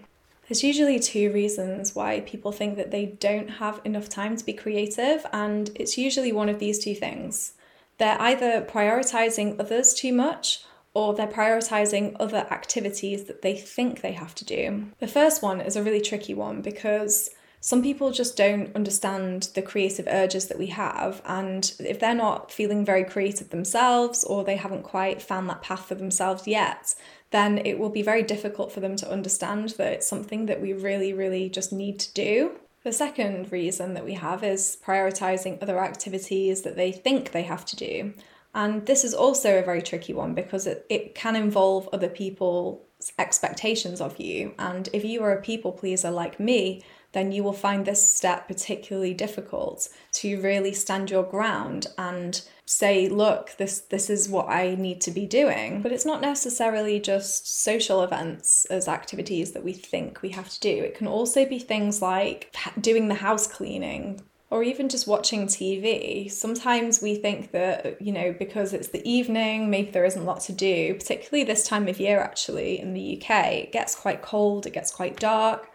There's 0.48 0.64
usually 0.64 0.98
two 0.98 1.32
reasons 1.32 1.94
why 1.94 2.20
people 2.20 2.50
think 2.50 2.76
that 2.76 2.90
they 2.90 3.06
don't 3.06 3.48
have 3.62 3.80
enough 3.84 4.08
time 4.08 4.36
to 4.36 4.44
be 4.44 4.52
creative, 4.52 5.24
and 5.32 5.70
it's 5.76 5.96
usually 5.96 6.32
one 6.32 6.48
of 6.48 6.58
these 6.58 6.80
two 6.80 6.96
things. 6.96 7.52
They're 7.98 8.20
either 8.20 8.60
prioritizing 8.62 9.60
others 9.60 9.94
too 9.94 10.12
much 10.12 10.64
or 10.96 11.12
they're 11.12 11.26
prioritizing 11.26 12.16
other 12.18 12.46
activities 12.50 13.24
that 13.24 13.42
they 13.42 13.54
think 13.54 14.00
they 14.00 14.12
have 14.12 14.34
to 14.34 14.46
do. 14.46 14.86
The 14.98 15.06
first 15.06 15.42
one 15.42 15.60
is 15.60 15.76
a 15.76 15.82
really 15.82 16.00
tricky 16.00 16.32
one 16.32 16.62
because 16.62 17.28
some 17.60 17.82
people 17.82 18.12
just 18.12 18.34
don't 18.34 18.74
understand 18.74 19.50
the 19.54 19.60
creative 19.60 20.08
urges 20.08 20.46
that 20.46 20.58
we 20.58 20.68
have. 20.68 21.20
And 21.26 21.70
if 21.80 22.00
they're 22.00 22.14
not 22.14 22.50
feeling 22.50 22.82
very 22.82 23.04
creative 23.04 23.50
themselves 23.50 24.24
or 24.24 24.42
they 24.42 24.56
haven't 24.56 24.84
quite 24.84 25.20
found 25.20 25.50
that 25.50 25.60
path 25.60 25.84
for 25.84 25.96
themselves 25.96 26.48
yet, 26.48 26.94
then 27.30 27.58
it 27.58 27.78
will 27.78 27.90
be 27.90 28.00
very 28.00 28.22
difficult 28.22 28.72
for 28.72 28.80
them 28.80 28.96
to 28.96 29.12
understand 29.12 29.74
that 29.76 29.92
it's 29.92 30.08
something 30.08 30.46
that 30.46 30.62
we 30.62 30.72
really, 30.72 31.12
really 31.12 31.50
just 31.50 31.74
need 31.74 31.98
to 31.98 32.14
do. 32.14 32.52
The 32.84 32.92
second 32.92 33.52
reason 33.52 33.92
that 33.92 34.04
we 34.06 34.14
have 34.14 34.42
is 34.42 34.78
prioritizing 34.82 35.62
other 35.62 35.78
activities 35.78 36.62
that 36.62 36.76
they 36.76 36.90
think 36.90 37.32
they 37.32 37.42
have 37.42 37.66
to 37.66 37.76
do. 37.76 38.14
And 38.56 38.86
this 38.86 39.04
is 39.04 39.12
also 39.12 39.58
a 39.58 39.62
very 39.62 39.82
tricky 39.82 40.14
one 40.14 40.34
because 40.34 40.66
it, 40.66 40.86
it 40.88 41.14
can 41.14 41.36
involve 41.36 41.90
other 41.92 42.08
people's 42.08 43.12
expectations 43.18 44.00
of 44.00 44.18
you. 44.18 44.54
And 44.58 44.88
if 44.94 45.04
you 45.04 45.22
are 45.22 45.32
a 45.32 45.42
people 45.42 45.72
pleaser 45.72 46.10
like 46.10 46.40
me, 46.40 46.82
then 47.12 47.32
you 47.32 47.44
will 47.44 47.52
find 47.52 47.84
this 47.84 48.14
step 48.14 48.48
particularly 48.48 49.12
difficult 49.12 49.88
to 50.12 50.40
really 50.40 50.72
stand 50.72 51.10
your 51.10 51.22
ground 51.22 51.88
and 51.98 52.42
say 52.68 53.08
look 53.08 53.54
this 53.58 53.78
this 53.78 54.10
is 54.10 54.28
what 54.28 54.48
i 54.48 54.74
need 54.74 55.00
to 55.02 55.10
be 55.10 55.26
doing. 55.26 55.82
But 55.82 55.92
it's 55.92 56.06
not 56.06 56.22
necessarily 56.22 56.98
just 56.98 57.62
social 57.62 58.02
events 58.02 58.64
as 58.66 58.88
activities 58.88 59.52
that 59.52 59.64
we 59.64 59.74
think 59.74 60.22
we 60.22 60.30
have 60.30 60.48
to 60.48 60.60
do. 60.60 60.68
It 60.68 60.94
can 60.94 61.06
also 61.06 61.44
be 61.44 61.58
things 61.58 62.00
like 62.00 62.54
doing 62.80 63.08
the 63.08 63.14
house 63.14 63.46
cleaning 63.46 64.22
or 64.50 64.62
even 64.62 64.88
just 64.88 65.06
watching 65.08 65.46
TV. 65.46 66.30
Sometimes 66.30 67.02
we 67.02 67.16
think 67.16 67.50
that, 67.50 68.00
you 68.00 68.12
know, 68.12 68.34
because 68.38 68.72
it's 68.72 68.88
the 68.88 69.08
evening, 69.08 69.70
maybe 69.70 69.90
there 69.90 70.04
isn't 70.04 70.22
a 70.22 70.24
lot 70.24 70.40
to 70.42 70.52
do, 70.52 70.94
particularly 70.94 71.44
this 71.44 71.66
time 71.66 71.88
of 71.88 71.98
year, 71.98 72.20
actually, 72.20 72.78
in 72.78 72.94
the 72.94 73.20
UK. 73.20 73.52
It 73.52 73.72
gets 73.72 73.94
quite 73.94 74.22
cold, 74.22 74.66
it 74.66 74.72
gets 74.72 74.92
quite 74.92 75.18
dark 75.18 75.70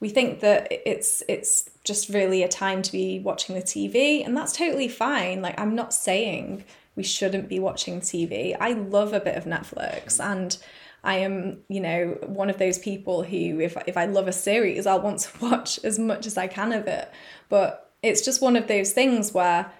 we 0.00 0.08
think 0.08 0.40
that 0.40 0.68
it's 0.70 1.22
it's 1.28 1.70
just 1.84 2.08
really 2.08 2.42
a 2.42 2.48
time 2.48 2.82
to 2.82 2.92
be 2.92 3.18
watching 3.20 3.54
the 3.54 3.62
TV 3.62 4.24
and 4.24 4.36
that's 4.36 4.52
totally 4.52 4.88
fine 4.88 5.42
like 5.42 5.58
I'm 5.58 5.74
not 5.74 5.94
saying 5.94 6.64
we 6.94 7.02
shouldn't 7.02 7.48
be 7.48 7.58
watching 7.58 8.00
TV 8.00 8.56
I 8.58 8.72
love 8.72 9.12
a 9.12 9.20
bit 9.20 9.36
of 9.36 9.44
Netflix 9.44 10.22
and 10.22 10.56
I 11.02 11.16
am 11.18 11.58
you 11.68 11.80
know 11.80 12.18
one 12.26 12.50
of 12.50 12.58
those 12.58 12.78
people 12.78 13.22
who 13.22 13.60
if 13.60 13.76
if 13.86 13.96
I 13.96 14.06
love 14.06 14.28
a 14.28 14.32
series 14.32 14.86
I'll 14.86 15.00
want 15.00 15.20
to 15.20 15.30
watch 15.40 15.82
as 15.84 15.98
much 15.98 16.26
as 16.26 16.36
I 16.36 16.46
can 16.46 16.72
of 16.72 16.86
it 16.86 17.10
but 17.48 17.85
it's 18.02 18.20
just 18.20 18.42
one 18.42 18.56
of 18.56 18.68
those 18.68 18.92
things 18.92 19.32
where 19.32 19.70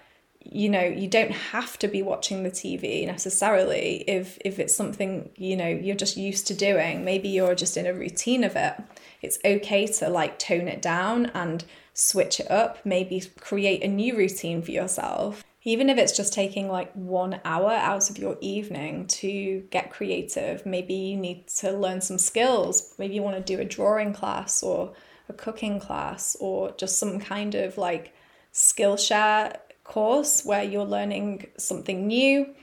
you 0.49 0.69
know 0.69 0.83
you 0.83 1.07
don't 1.07 1.31
have 1.31 1.77
to 1.79 1.87
be 1.87 2.01
watching 2.01 2.43
the 2.43 2.51
TV 2.51 3.05
necessarily 3.05 4.03
if 4.07 4.37
if 4.45 4.59
it's 4.59 4.73
something 4.73 5.29
you 5.35 5.57
know 5.57 5.67
you're 5.67 5.95
just 5.95 6.15
used 6.15 6.47
to 6.47 6.53
doing 6.53 7.03
maybe 7.03 7.27
you're 7.27 7.55
just 7.55 7.75
in 7.75 7.85
a 7.85 7.93
routine 7.93 8.45
of 8.45 8.55
it 8.55 8.75
it's 9.21 9.39
okay 9.43 9.87
to 9.87 10.07
like 10.09 10.39
tone 10.39 10.67
it 10.67 10.81
down 10.81 11.27
and 11.27 11.65
switch 11.97 12.39
it 12.39 12.49
up, 12.51 12.77
maybe 12.85 13.23
create 13.39 13.83
a 13.83 13.87
new 13.87 14.15
routine 14.15 14.61
for 14.61 14.71
yourself. 14.71 15.43
Even 15.63 15.89
if 15.89 15.97
it's 15.97 16.15
just 16.15 16.31
taking 16.31 16.69
like 16.69 16.93
one 16.93 17.41
hour 17.43 17.71
out 17.71 18.09
of 18.09 18.17
your 18.17 18.37
evening 18.39 19.07
to 19.07 19.61
get 19.71 19.91
creative, 19.91 20.65
maybe 20.65 20.93
you 20.93 21.17
need 21.17 21.47
to 21.47 21.71
learn 21.71 21.99
some 21.99 22.19
skills. 22.19 22.93
Maybe 22.97 23.15
you 23.15 23.23
want 23.23 23.35
to 23.35 23.55
do 23.55 23.59
a 23.59 23.65
drawing 23.65 24.13
class 24.13 24.63
or 24.63 24.93
a 25.29 25.33
cooking 25.33 25.79
class 25.79 26.35
or 26.39 26.71
just 26.77 26.97
some 26.97 27.19
kind 27.19 27.55
of 27.55 27.77
like 27.77 28.13
Skillshare 28.53 29.57
course 29.83 30.45
where 30.45 30.63
you're 30.63 30.85
learning 30.85 31.47
something 31.57 32.07
new. 32.07 32.53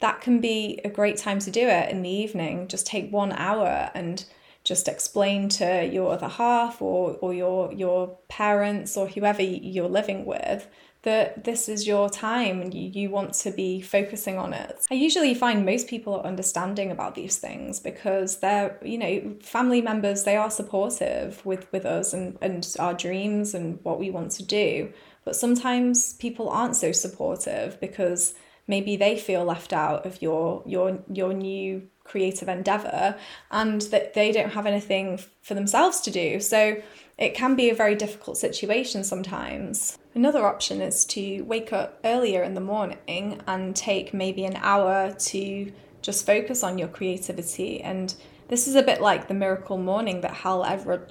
That 0.00 0.20
can 0.20 0.40
be 0.40 0.80
a 0.84 0.90
great 0.90 1.16
time 1.16 1.38
to 1.40 1.50
do 1.50 1.66
it 1.66 1.90
in 1.90 2.02
the 2.02 2.10
evening. 2.10 2.68
Just 2.68 2.86
take 2.86 3.10
one 3.10 3.32
hour 3.32 3.90
and 3.94 4.24
just 4.64 4.88
explain 4.88 5.48
to 5.50 5.86
your 5.86 6.12
other 6.12 6.28
half 6.28 6.80
or, 6.80 7.16
or 7.20 7.34
your 7.34 7.72
your 7.72 8.18
parents 8.28 8.96
or 8.96 9.06
whoever 9.06 9.42
you're 9.42 9.88
living 9.88 10.24
with 10.24 10.66
that 11.04 11.44
this 11.44 11.68
is 11.68 11.86
your 11.86 12.10
time 12.10 12.60
and 12.60 12.74
you, 12.74 12.90
you 12.92 13.10
want 13.10 13.32
to 13.34 13.50
be 13.50 13.80
focusing 13.80 14.36
on 14.36 14.52
it. 14.52 14.84
I 14.90 14.94
usually 14.94 15.34
find 15.34 15.64
most 15.64 15.86
people 15.86 16.14
are 16.14 16.26
understanding 16.26 16.90
about 16.90 17.14
these 17.14 17.38
things 17.38 17.78
because 17.78 18.38
they're, 18.38 18.78
you 18.82 18.98
know, 18.98 19.36
family 19.40 19.80
members, 19.80 20.24
they 20.24 20.36
are 20.36 20.50
supportive 20.50 21.44
with, 21.46 21.70
with 21.72 21.86
us 21.86 22.12
and, 22.12 22.36
and 22.40 22.74
our 22.78 22.94
dreams 22.94 23.54
and 23.54 23.78
what 23.82 23.98
we 23.98 24.10
want 24.10 24.32
to 24.32 24.42
do. 24.42 24.92
But 25.24 25.36
sometimes 25.36 26.14
people 26.14 26.48
aren't 26.48 26.76
so 26.76 26.92
supportive 26.92 27.80
because 27.80 28.34
maybe 28.66 28.96
they 28.96 29.16
feel 29.18 29.44
left 29.44 29.72
out 29.72 30.06
of 30.06 30.20
your 30.22 30.62
your 30.66 30.98
your 31.12 31.32
new 31.32 31.86
creative 32.04 32.48
endeavor 32.48 33.16
and 33.50 33.80
that 33.82 34.14
they 34.14 34.30
don't 34.30 34.50
have 34.50 34.66
anything 34.66 35.18
for 35.42 35.54
themselves 35.54 36.00
to 36.02 36.10
do. 36.10 36.38
So 36.40 36.76
it 37.16 37.34
can 37.34 37.54
be 37.54 37.70
a 37.70 37.74
very 37.74 37.94
difficult 37.94 38.36
situation 38.36 39.04
sometimes. 39.04 39.98
Another 40.14 40.44
option 40.46 40.80
is 40.80 41.04
to 41.06 41.42
wake 41.42 41.72
up 41.72 41.98
earlier 42.04 42.42
in 42.42 42.54
the 42.54 42.60
morning 42.60 43.40
and 43.46 43.74
take 43.76 44.12
maybe 44.12 44.44
an 44.44 44.56
hour 44.56 45.12
to 45.12 45.72
just 46.02 46.26
focus 46.26 46.62
on 46.62 46.78
your 46.78 46.88
creativity 46.88 47.80
and 47.80 48.14
this 48.48 48.68
is 48.68 48.74
a 48.74 48.82
bit 48.82 49.00
like 49.00 49.26
the 49.26 49.34
Miracle 49.34 49.78
Morning 49.78 50.20
that 50.20 50.32
Hal 50.34 50.64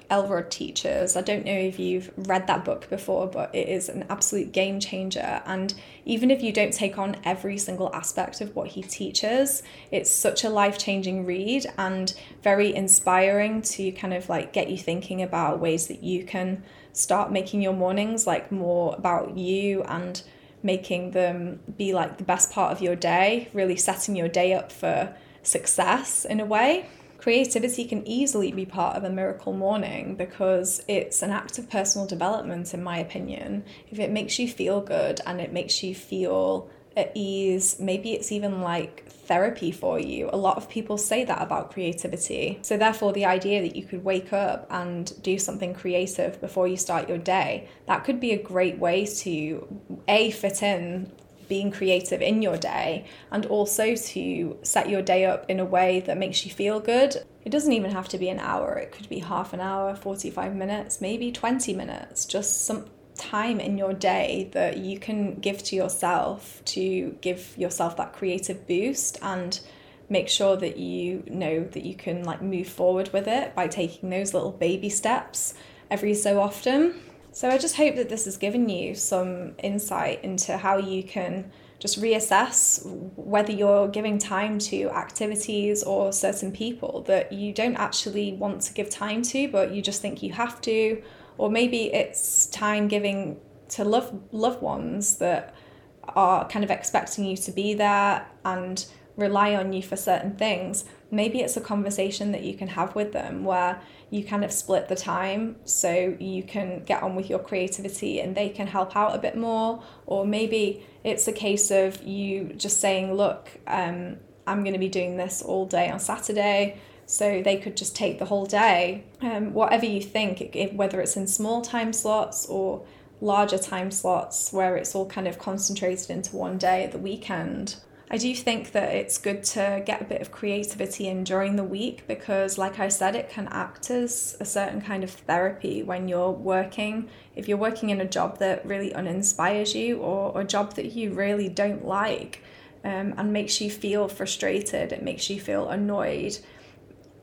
Elrod 0.08 0.50
teaches. 0.52 1.16
I 1.16 1.20
don't 1.20 1.44
know 1.44 1.52
if 1.52 1.80
you've 1.80 2.12
read 2.16 2.46
that 2.46 2.64
book 2.64 2.88
before, 2.88 3.26
but 3.26 3.52
it 3.52 3.68
is 3.68 3.88
an 3.88 4.04
absolute 4.08 4.52
game 4.52 4.78
changer. 4.78 5.42
And 5.44 5.74
even 6.04 6.30
if 6.30 6.42
you 6.42 6.52
don't 6.52 6.72
take 6.72 6.96
on 6.96 7.16
every 7.24 7.58
single 7.58 7.92
aspect 7.92 8.40
of 8.40 8.54
what 8.54 8.68
he 8.68 8.82
teaches, 8.82 9.64
it's 9.90 10.12
such 10.12 10.44
a 10.44 10.48
life 10.48 10.78
changing 10.78 11.26
read 11.26 11.66
and 11.76 12.14
very 12.42 12.72
inspiring 12.72 13.62
to 13.62 13.90
kind 13.90 14.14
of 14.14 14.28
like 14.28 14.52
get 14.52 14.70
you 14.70 14.78
thinking 14.78 15.20
about 15.20 15.58
ways 15.58 15.88
that 15.88 16.04
you 16.04 16.24
can 16.24 16.62
start 16.92 17.32
making 17.32 17.60
your 17.60 17.72
mornings 17.72 18.28
like 18.28 18.52
more 18.52 18.94
about 18.96 19.36
you 19.36 19.82
and 19.82 20.22
making 20.62 21.10
them 21.10 21.58
be 21.76 21.92
like 21.92 22.16
the 22.18 22.24
best 22.24 22.52
part 22.52 22.70
of 22.70 22.80
your 22.80 22.94
day, 22.94 23.48
really 23.52 23.76
setting 23.76 24.14
your 24.14 24.28
day 24.28 24.54
up 24.54 24.70
for 24.70 25.12
success 25.42 26.24
in 26.24 26.38
a 26.38 26.44
way 26.44 26.88
creativity 27.24 27.86
can 27.86 28.06
easily 28.06 28.52
be 28.52 28.66
part 28.66 28.96
of 28.96 29.02
a 29.02 29.08
miracle 29.08 29.54
morning 29.54 30.14
because 30.14 30.84
it's 30.86 31.22
an 31.22 31.30
act 31.30 31.58
of 31.58 31.70
personal 31.70 32.06
development, 32.06 32.74
in 32.74 32.82
my 32.82 32.98
opinion. 32.98 33.64
If 33.88 33.98
it 33.98 34.10
makes 34.10 34.38
you 34.38 34.46
feel 34.46 34.82
good 34.82 35.22
and 35.24 35.40
it 35.40 35.50
makes 35.50 35.82
you 35.82 35.94
feel 35.94 36.68
at 36.94 37.10
ease, 37.14 37.80
maybe 37.80 38.12
it's 38.12 38.30
even 38.30 38.60
like 38.60 39.06
therapy 39.08 39.72
for 39.72 39.98
you. 39.98 40.28
A 40.34 40.36
lot 40.36 40.58
of 40.58 40.68
people 40.68 40.98
say 40.98 41.24
that 41.24 41.40
about 41.40 41.72
creativity. 41.72 42.58
So, 42.60 42.76
therefore, 42.76 43.14
the 43.14 43.24
idea 43.24 43.62
that 43.62 43.74
you 43.74 43.84
could 43.84 44.04
wake 44.04 44.34
up 44.34 44.66
and 44.68 45.10
do 45.22 45.38
something 45.38 45.72
creative 45.72 46.38
before 46.42 46.68
you 46.68 46.76
start 46.76 47.08
your 47.08 47.16
day, 47.16 47.70
that 47.86 48.04
could 48.04 48.20
be 48.20 48.32
a 48.32 48.42
great 48.42 48.78
way 48.78 49.06
to 49.06 49.66
A, 50.08 50.30
fit 50.30 50.62
in 50.62 51.10
being 51.54 51.70
creative 51.70 52.20
in 52.20 52.42
your 52.42 52.56
day 52.56 53.04
and 53.30 53.46
also 53.46 53.94
to 53.94 54.58
set 54.62 54.88
your 54.88 55.00
day 55.00 55.24
up 55.24 55.48
in 55.48 55.60
a 55.60 55.64
way 55.64 56.00
that 56.00 56.18
makes 56.18 56.44
you 56.44 56.50
feel 56.50 56.80
good. 56.80 57.14
It 57.44 57.50
doesn't 57.50 57.72
even 57.72 57.92
have 57.92 58.08
to 58.08 58.18
be 58.18 58.28
an 58.28 58.40
hour, 58.40 58.74
it 58.74 58.90
could 58.90 59.08
be 59.08 59.20
half 59.20 59.52
an 59.52 59.60
hour, 59.60 59.94
45 59.94 60.56
minutes, 60.56 61.00
maybe 61.00 61.30
20 61.30 61.72
minutes, 61.72 62.24
just 62.24 62.64
some 62.66 62.86
time 63.14 63.60
in 63.60 63.78
your 63.78 63.92
day 63.92 64.50
that 64.50 64.78
you 64.78 64.98
can 64.98 65.36
give 65.36 65.62
to 65.62 65.76
yourself 65.76 66.60
to 66.64 67.16
give 67.20 67.56
yourself 67.56 67.96
that 67.98 68.12
creative 68.12 68.66
boost 68.66 69.16
and 69.22 69.60
make 70.08 70.28
sure 70.28 70.56
that 70.56 70.76
you 70.76 71.22
know 71.28 71.62
that 71.62 71.84
you 71.84 71.94
can 71.94 72.24
like 72.24 72.42
move 72.42 72.66
forward 72.66 73.08
with 73.12 73.28
it 73.28 73.54
by 73.54 73.68
taking 73.68 74.10
those 74.10 74.34
little 74.34 74.50
baby 74.50 74.88
steps 74.88 75.54
every 75.88 76.14
so 76.14 76.40
often 76.40 77.00
so 77.34 77.50
I 77.50 77.58
just 77.58 77.74
hope 77.74 77.96
that 77.96 78.08
this 78.08 78.26
has 78.26 78.36
given 78.36 78.68
you 78.68 78.94
some 78.94 79.54
insight 79.58 80.22
into 80.22 80.56
how 80.56 80.78
you 80.78 81.02
can 81.02 81.50
just 81.80 82.00
reassess 82.00 82.86
whether 83.16 83.52
you're 83.52 83.88
giving 83.88 84.18
time 84.18 84.60
to 84.60 84.88
activities 84.90 85.82
or 85.82 86.12
certain 86.12 86.52
people 86.52 87.02
that 87.08 87.32
you 87.32 87.52
don't 87.52 87.74
actually 87.74 88.34
want 88.34 88.62
to 88.62 88.72
give 88.72 88.88
time 88.88 89.22
to, 89.22 89.48
but 89.48 89.72
you 89.72 89.82
just 89.82 90.00
think 90.00 90.22
you 90.22 90.32
have 90.32 90.60
to, 90.60 91.02
or 91.36 91.50
maybe 91.50 91.92
it's 91.92 92.46
time 92.46 92.86
giving 92.86 93.40
to 93.70 93.82
love 93.82 94.16
loved 94.30 94.62
ones 94.62 95.16
that 95.16 95.56
are 96.04 96.46
kind 96.48 96.64
of 96.64 96.70
expecting 96.70 97.24
you 97.24 97.36
to 97.36 97.50
be 97.50 97.74
there 97.74 98.28
and 98.44 98.86
rely 99.16 99.56
on 99.56 99.72
you 99.72 99.82
for 99.82 99.96
certain 99.96 100.36
things. 100.36 100.84
Maybe 101.14 101.40
it's 101.40 101.56
a 101.56 101.60
conversation 101.60 102.32
that 102.32 102.42
you 102.42 102.54
can 102.54 102.68
have 102.68 102.94
with 102.94 103.12
them 103.12 103.44
where 103.44 103.80
you 104.10 104.24
kind 104.24 104.44
of 104.44 104.52
split 104.52 104.88
the 104.88 104.96
time 104.96 105.56
so 105.64 106.16
you 106.18 106.42
can 106.42 106.84
get 106.84 107.02
on 107.02 107.14
with 107.14 107.30
your 107.30 107.38
creativity 107.38 108.20
and 108.20 108.36
they 108.36 108.48
can 108.48 108.66
help 108.66 108.96
out 108.96 109.14
a 109.14 109.18
bit 109.18 109.36
more. 109.36 109.82
Or 110.06 110.26
maybe 110.26 110.84
it's 111.02 111.26
a 111.28 111.32
case 111.32 111.70
of 111.70 112.02
you 112.02 112.52
just 112.56 112.80
saying, 112.80 113.14
Look, 113.14 113.50
um, 113.66 114.16
I'm 114.46 114.62
going 114.62 114.74
to 114.74 114.78
be 114.78 114.88
doing 114.88 115.16
this 115.16 115.42
all 115.42 115.66
day 115.66 115.90
on 115.90 116.00
Saturday. 116.00 116.78
So 117.06 117.42
they 117.42 117.58
could 117.58 117.76
just 117.76 117.94
take 117.94 118.18
the 118.18 118.24
whole 118.24 118.46
day. 118.46 119.04
Um, 119.20 119.52
whatever 119.52 119.84
you 119.84 120.00
think, 120.00 120.56
whether 120.72 121.00
it's 121.00 121.16
in 121.16 121.26
small 121.26 121.60
time 121.60 121.92
slots 121.92 122.46
or 122.46 122.86
larger 123.20 123.58
time 123.58 123.90
slots 123.90 124.52
where 124.52 124.76
it's 124.76 124.94
all 124.94 125.06
kind 125.06 125.26
of 125.26 125.38
concentrated 125.38 126.10
into 126.10 126.36
one 126.36 126.58
day 126.58 126.84
at 126.84 126.92
the 126.92 126.98
weekend. 126.98 127.76
I 128.14 128.16
do 128.16 128.32
think 128.32 128.70
that 128.70 128.94
it's 128.94 129.18
good 129.18 129.42
to 129.54 129.82
get 129.84 130.00
a 130.00 130.04
bit 130.04 130.20
of 130.20 130.30
creativity 130.30 131.08
in 131.08 131.24
during 131.24 131.56
the 131.56 131.64
week 131.64 132.06
because, 132.06 132.56
like 132.56 132.78
I 132.78 132.86
said, 132.86 133.16
it 133.16 133.28
can 133.28 133.48
act 133.48 133.90
as 133.90 134.36
a 134.38 134.44
certain 134.44 134.80
kind 134.80 135.02
of 135.02 135.10
therapy 135.10 135.82
when 135.82 136.06
you're 136.06 136.30
working. 136.30 137.10
If 137.34 137.48
you're 137.48 137.58
working 137.58 137.90
in 137.90 138.00
a 138.00 138.04
job 138.04 138.38
that 138.38 138.64
really 138.64 138.92
uninspires 138.92 139.74
you 139.74 139.98
or 139.98 140.40
a 140.40 140.44
job 140.44 140.74
that 140.74 140.92
you 140.92 141.12
really 141.12 141.48
don't 141.48 141.84
like 141.84 142.40
um, 142.84 143.14
and 143.16 143.32
makes 143.32 143.60
you 143.60 143.68
feel 143.68 144.06
frustrated, 144.06 144.92
it 144.92 145.02
makes 145.02 145.28
you 145.28 145.40
feel 145.40 145.68
annoyed, 145.68 146.38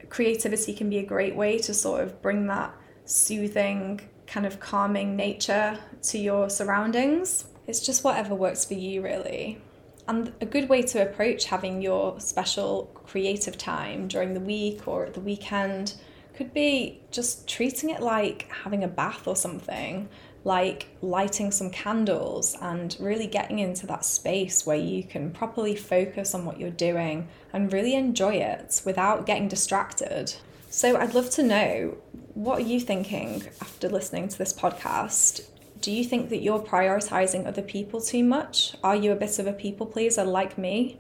creativity 0.10 0.74
can 0.74 0.90
be 0.90 0.98
a 0.98 1.06
great 1.06 1.38
way 1.38 1.58
to 1.60 1.74
sort 1.74 2.02
of 2.04 2.22
bring 2.22 2.48
that 2.48 2.76
soothing, 3.06 4.02
kind 4.28 4.46
of 4.46 4.60
calming 4.60 5.16
nature 5.16 5.80
to 6.02 6.18
your 6.18 6.50
surroundings. 6.50 7.46
It's 7.66 7.80
just 7.80 8.04
whatever 8.04 8.36
works 8.36 8.66
for 8.66 8.74
you, 8.74 9.02
really. 9.02 9.62
And 10.08 10.34
a 10.42 10.46
good 10.46 10.68
way 10.68 10.82
to 10.84 11.02
approach 11.02 11.46
having 11.46 11.82
your 11.82 12.20
special 12.20 12.92
creative 12.94 13.58
time 13.58 14.08
during 14.08 14.34
the 14.34 14.40
week 14.40 14.88
or 14.88 15.06
at 15.06 15.14
the 15.14 15.22
weekend 15.22 15.96
could 16.34 16.54
be 16.54 17.02
just 17.12 17.48
treating 17.48 17.90
it 17.90 18.02
like 18.02 18.50
having 18.64 18.84
a 18.84 18.88
bath 18.88 19.28
or 19.28 19.36
something, 19.36 20.10
like 20.44 20.88
lighting 21.02 21.52
some 21.52 21.70
candles 21.70 22.58
and 22.62 22.98
really 23.00 23.28
getting 23.28 23.60
into 23.60 23.86
that 23.88 24.04
space 24.04 24.66
where 24.66 24.78
you 24.78 25.04
can 25.04 25.32
properly 25.32 25.76
focus 25.76 26.34
on 26.34 26.46
what 26.46 26.60
you're 26.60 26.70
doing 26.72 27.28
and 27.54 27.72
really 27.72 27.94
enjoy 27.96 28.36
it 28.36 28.82
without 28.86 29.26
getting 29.26 29.48
distracted. 29.48 30.34
So, 30.70 30.98
I'd 30.98 31.14
love 31.14 31.30
to 31.32 31.44
know 31.44 31.98
what 32.34 32.60
are 32.60 32.64
you 32.66 32.80
thinking 32.80 33.44
after 33.60 33.90
listening 33.90 34.30
to 34.30 34.38
this 34.38 34.54
podcast? 34.54 35.46
Do 35.82 35.92
you 35.92 36.04
think 36.04 36.30
that 36.30 36.42
you're 36.42 36.60
prioritizing 36.60 37.48
other 37.48 37.64
people 37.64 38.00
too 38.00 38.24
much? 38.24 38.76
Are 38.84 38.96
you 38.96 39.12
a 39.12 39.16
bit 39.16 39.40
of 39.40 39.48
a 39.48 39.54
people 39.54 39.88
pleaser 39.88 40.24
like 40.24 40.58
me? 40.58 41.00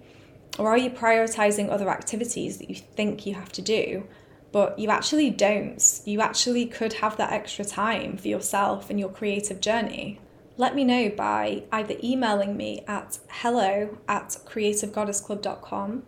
Or 0.58 0.70
are 0.70 0.78
you 0.78 0.90
prioritizing 0.90 1.70
other 1.70 1.90
activities 1.90 2.58
that 2.58 2.70
you 2.70 2.76
think 2.76 3.26
you 3.26 3.36
have 3.36 3.52
to 3.54 3.62
do, 3.62 4.08
but 4.52 4.78
you 4.78 4.90
actually 4.90 5.30
don't? 5.30 6.02
You 6.06 6.20
actually 6.22 6.66
could 6.66 6.94
have 6.94 7.16
that 7.18 7.32
extra 7.32 7.64
time 7.64 8.18
for 8.18 8.28
yourself 8.28 8.90
and 8.90 9.00
your 9.00 9.10
creative 9.10 9.62
journey. 9.62 10.20
Let 10.58 10.76
me 10.76 10.84
know 10.84 11.10
by 11.10 11.64
either 11.72 11.96
emailing 12.04 12.58
me 12.58 12.84
at 12.88 13.20
hello 13.30 13.98
at 14.08 14.30
creativegoddessclub.com 14.46 16.04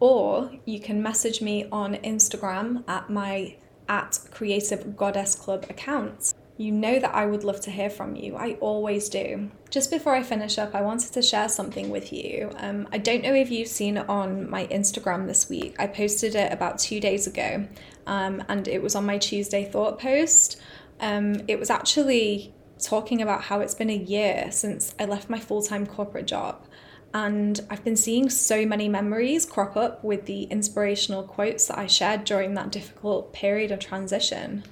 or 0.00 0.50
you 0.64 0.80
can 0.80 1.02
message 1.02 1.40
me 1.40 1.66
on 1.70 1.94
Instagram 1.96 2.82
at 2.88 3.08
my 3.10 3.56
at 3.88 4.18
Creative 4.30 4.96
Goddess 4.96 5.34
Club 5.34 5.66
account 5.68 6.32
you 6.56 6.70
know 6.70 7.00
that 7.00 7.14
I 7.14 7.26
would 7.26 7.42
love 7.42 7.60
to 7.62 7.70
hear 7.70 7.90
from 7.90 8.14
you. 8.14 8.36
I 8.36 8.52
always 8.60 9.08
do. 9.08 9.50
Just 9.70 9.90
before 9.90 10.14
I 10.14 10.22
finish 10.22 10.56
up, 10.56 10.74
I 10.74 10.82
wanted 10.82 11.12
to 11.12 11.22
share 11.22 11.48
something 11.48 11.90
with 11.90 12.12
you. 12.12 12.50
Um, 12.56 12.88
I 12.92 12.98
don't 12.98 13.24
know 13.24 13.34
if 13.34 13.50
you've 13.50 13.68
seen 13.68 13.96
it 13.96 14.08
on 14.08 14.48
my 14.48 14.66
Instagram 14.68 15.26
this 15.26 15.48
week. 15.48 15.74
I 15.80 15.88
posted 15.88 16.36
it 16.36 16.52
about 16.52 16.78
two 16.78 17.00
days 17.00 17.26
ago, 17.26 17.66
um, 18.06 18.44
and 18.48 18.68
it 18.68 18.82
was 18.82 18.94
on 18.94 19.04
my 19.04 19.18
Tuesday 19.18 19.64
Thought 19.64 19.98
post. 19.98 20.60
Um, 21.00 21.42
it 21.48 21.58
was 21.58 21.70
actually 21.70 22.54
talking 22.78 23.20
about 23.20 23.42
how 23.42 23.60
it's 23.60 23.74
been 23.74 23.90
a 23.90 23.96
year 23.96 24.48
since 24.50 24.94
I 24.98 25.06
left 25.06 25.28
my 25.28 25.40
full 25.40 25.62
time 25.62 25.86
corporate 25.86 26.26
job. 26.26 26.66
And 27.12 27.60
I've 27.70 27.84
been 27.84 27.96
seeing 27.96 28.28
so 28.28 28.66
many 28.66 28.88
memories 28.88 29.46
crop 29.46 29.76
up 29.76 30.02
with 30.02 30.26
the 30.26 30.44
inspirational 30.44 31.22
quotes 31.22 31.66
that 31.66 31.78
I 31.78 31.86
shared 31.86 32.24
during 32.24 32.54
that 32.54 32.70
difficult 32.70 33.32
period 33.32 33.70
of 33.70 33.78
transition. 33.78 34.64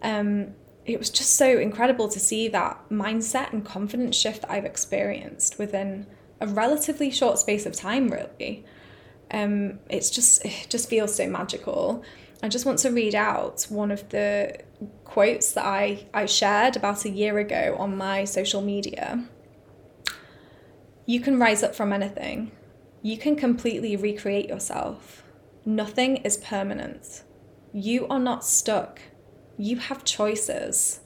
Um, 0.00 0.54
it 0.84 0.98
was 0.98 1.10
just 1.10 1.36
so 1.36 1.58
incredible 1.58 2.08
to 2.08 2.18
see 2.18 2.48
that 2.48 2.88
mindset 2.90 3.52
and 3.52 3.64
confidence 3.64 4.16
shift 4.16 4.42
that 4.42 4.50
I've 4.50 4.64
experienced 4.64 5.58
within 5.58 6.06
a 6.40 6.46
relatively 6.46 7.10
short 7.10 7.38
space 7.38 7.66
of 7.66 7.74
time, 7.74 8.08
really. 8.08 8.64
Um, 9.30 9.78
it's 9.88 10.10
just 10.10 10.44
it 10.44 10.66
just 10.68 10.88
feels 10.88 11.14
so 11.14 11.26
magical. 11.28 12.02
I 12.42 12.48
just 12.48 12.66
want 12.66 12.80
to 12.80 12.90
read 12.90 13.14
out 13.14 13.66
one 13.68 13.92
of 13.92 14.08
the 14.08 14.58
quotes 15.04 15.52
that 15.52 15.64
I, 15.64 16.06
I 16.12 16.26
shared 16.26 16.76
about 16.76 17.04
a 17.04 17.10
year 17.10 17.38
ago 17.38 17.76
on 17.78 17.96
my 17.96 18.24
social 18.24 18.60
media. 18.60 19.24
You 21.06 21.20
can 21.20 21.38
rise 21.38 21.62
up 21.62 21.76
from 21.76 21.92
anything. 21.92 22.50
You 23.00 23.16
can 23.16 23.36
completely 23.36 23.94
recreate 23.94 24.48
yourself. 24.48 25.22
Nothing 25.64 26.16
is 26.18 26.36
permanent. 26.36 27.22
You 27.72 28.08
are 28.08 28.18
not 28.18 28.44
stuck 28.44 29.00
you 29.62 29.76
have 29.76 30.04
choices. 30.04 31.00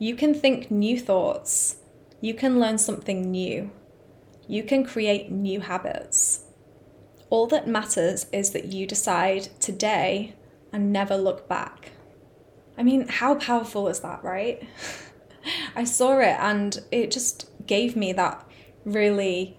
You 0.00 0.16
can 0.16 0.34
think 0.34 0.72
new 0.72 0.98
thoughts. 0.98 1.76
You 2.20 2.34
can 2.34 2.58
learn 2.58 2.78
something 2.78 3.30
new. 3.30 3.70
You 4.48 4.64
can 4.64 4.84
create 4.84 5.30
new 5.30 5.60
habits. 5.60 6.40
All 7.30 7.46
that 7.46 7.68
matters 7.68 8.26
is 8.32 8.50
that 8.50 8.66
you 8.66 8.88
decide 8.88 9.48
today 9.60 10.34
and 10.72 10.92
never 10.92 11.16
look 11.16 11.48
back. 11.48 11.92
I 12.76 12.82
mean, 12.82 13.06
how 13.06 13.36
powerful 13.36 13.86
is 13.86 14.00
that, 14.00 14.24
right? 14.24 14.68
I 15.76 15.84
saw 15.84 16.18
it 16.18 16.36
and 16.40 16.76
it 16.90 17.12
just 17.12 17.48
gave 17.68 17.94
me 17.94 18.12
that 18.14 18.44
really 18.84 19.56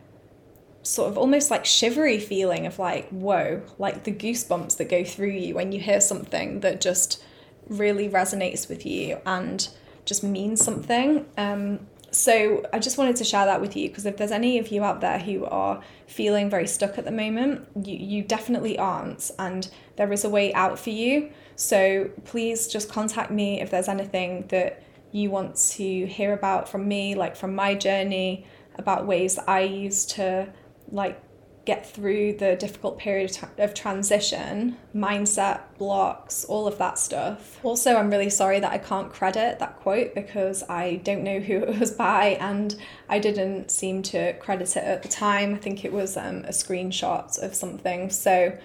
sort 0.83 1.09
of 1.09 1.17
almost 1.17 1.49
like 1.49 1.65
shivery 1.65 2.19
feeling 2.19 2.65
of 2.65 2.77
like, 2.77 3.07
whoa, 3.07 3.61
like 3.77 4.03
the 4.03 4.11
goosebumps 4.11 4.75
that 4.77 4.89
go 4.89 5.05
through 5.05 5.31
you 5.31 5.55
when 5.55 5.71
you 5.71 5.79
hear 5.79 6.01
something 6.01 6.59
that 6.59 6.81
just 6.81 7.23
really 7.67 8.09
resonates 8.09 8.69
with 8.69 8.85
you 8.85 9.19
and 9.25 9.67
just 10.05 10.23
means 10.23 10.63
something. 10.63 11.25
Um, 11.37 11.87
so 12.11 12.63
I 12.71 12.79
just 12.79 12.97
wanted 12.97 13.17
to 13.17 13.23
share 13.23 13.45
that 13.45 13.59
with 13.59 13.75
you 13.75 13.89
because 13.89 14.05
if 14.05 14.17
there's 14.17 14.31
any 14.31 14.57
of 14.59 14.69
you 14.69 14.83
out 14.83 15.01
there 15.01 15.19
who 15.19 15.45
are 15.45 15.81
feeling 16.07 16.49
very 16.49 16.67
stuck 16.67 16.97
at 16.97 17.05
the 17.05 17.11
moment, 17.11 17.67
you, 17.83 17.95
you 17.95 18.23
definitely 18.23 18.77
aren't, 18.77 19.29
and 19.37 19.69
there 19.97 20.11
is 20.11 20.23
a 20.23 20.29
way 20.29 20.53
out 20.53 20.79
for 20.79 20.89
you. 20.89 21.31
So 21.55 22.09
please 22.23 22.67
just 22.67 22.89
contact 22.89 23.29
me 23.29 23.61
if 23.61 23.69
there's 23.69 23.89
anything 23.89 24.47
that 24.47 24.81
you 25.11 25.29
want 25.29 25.55
to 25.55 26.05
hear 26.05 26.33
about 26.33 26.69
from 26.69 26.87
me, 26.87 27.15
like 27.15 27.35
from 27.35 27.55
my 27.55 27.75
journey, 27.75 28.45
about 28.75 29.05
ways 29.05 29.35
that 29.35 29.49
I 29.49 29.61
used 29.61 30.11
to 30.11 30.47
like 30.91 31.21
get 31.67 31.85
through 31.85 32.31
the 32.31 32.55
difficult 32.55 32.97
period 32.97 33.37
of 33.57 33.73
transition, 33.73 34.77
mindset 34.95 35.59
blocks, 35.77 36.45
all 36.45 36.65
of 36.65 36.77
that 36.77 36.97
stuff. 36.97 37.59
Also, 37.61 37.97
I'm 37.97 38.09
really 38.09 38.29
sorry 38.29 38.61
that 38.61 38.71
I 38.71 38.77
can't 38.77 39.11
credit 39.11 39.59
that 39.59 39.75
quote 39.81 40.15
because 40.15 40.63
I 40.69 41.01
don't 41.03 41.23
know 41.23 41.41
who 41.41 41.57
it 41.63 41.77
was 41.77 41.91
by 41.91 42.37
and 42.39 42.73
I 43.09 43.19
didn't 43.19 43.69
seem 43.69 44.01
to 44.03 44.31
credit 44.39 44.77
it 44.77 44.83
at 44.83 45.03
the 45.03 45.09
time. 45.09 45.55
I 45.55 45.57
think 45.57 45.83
it 45.83 45.91
was 45.91 46.15
um, 46.15 46.37
a 46.45 46.51
screenshot 46.51 47.37
of 47.43 47.53
something. 47.53 48.11
So 48.11 48.57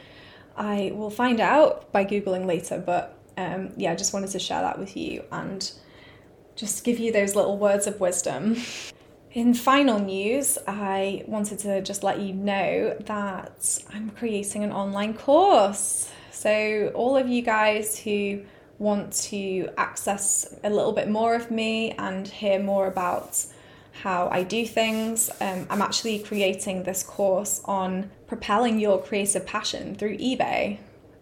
I 0.56 0.92
will 0.94 1.10
find 1.10 1.40
out 1.40 1.90
by 1.90 2.04
Googling 2.04 2.46
later, 2.46 2.78
but 2.78 3.18
um, 3.36 3.72
yeah, 3.76 3.90
I 3.90 3.96
just 3.96 4.14
wanted 4.14 4.30
to 4.30 4.38
share 4.38 4.62
that 4.62 4.78
with 4.78 4.96
you 4.96 5.24
and 5.32 5.72
just 6.54 6.84
give 6.84 7.00
you 7.00 7.10
those 7.10 7.34
little 7.34 7.58
words 7.58 7.88
of 7.88 7.98
wisdom. 7.98 8.56
In 9.34 9.54
final 9.54 9.98
news, 9.98 10.58
I 10.66 11.24
wanted 11.26 11.58
to 11.60 11.80
just 11.80 12.02
let 12.02 12.20
you 12.20 12.34
know 12.34 12.94
that 13.06 13.78
I'm 13.94 14.10
creating 14.10 14.62
an 14.62 14.72
online 14.72 15.14
course. 15.14 16.12
So, 16.30 16.92
all 16.94 17.16
of 17.16 17.28
you 17.28 17.40
guys 17.40 17.98
who 17.98 18.42
want 18.78 19.10
to 19.30 19.70
access 19.78 20.54
a 20.62 20.68
little 20.68 20.92
bit 20.92 21.08
more 21.08 21.34
of 21.34 21.50
me 21.50 21.92
and 21.92 22.28
hear 22.28 22.58
more 22.58 22.86
about 22.88 23.42
how 24.02 24.28
I 24.30 24.42
do 24.42 24.66
things, 24.66 25.30
um, 25.40 25.66
I'm 25.70 25.80
actually 25.80 26.18
creating 26.18 26.82
this 26.82 27.02
course 27.02 27.62
on 27.64 28.10
propelling 28.26 28.80
your 28.80 29.02
creative 29.02 29.46
passion 29.46 29.94
through 29.94 30.18
eBay. 30.18 30.76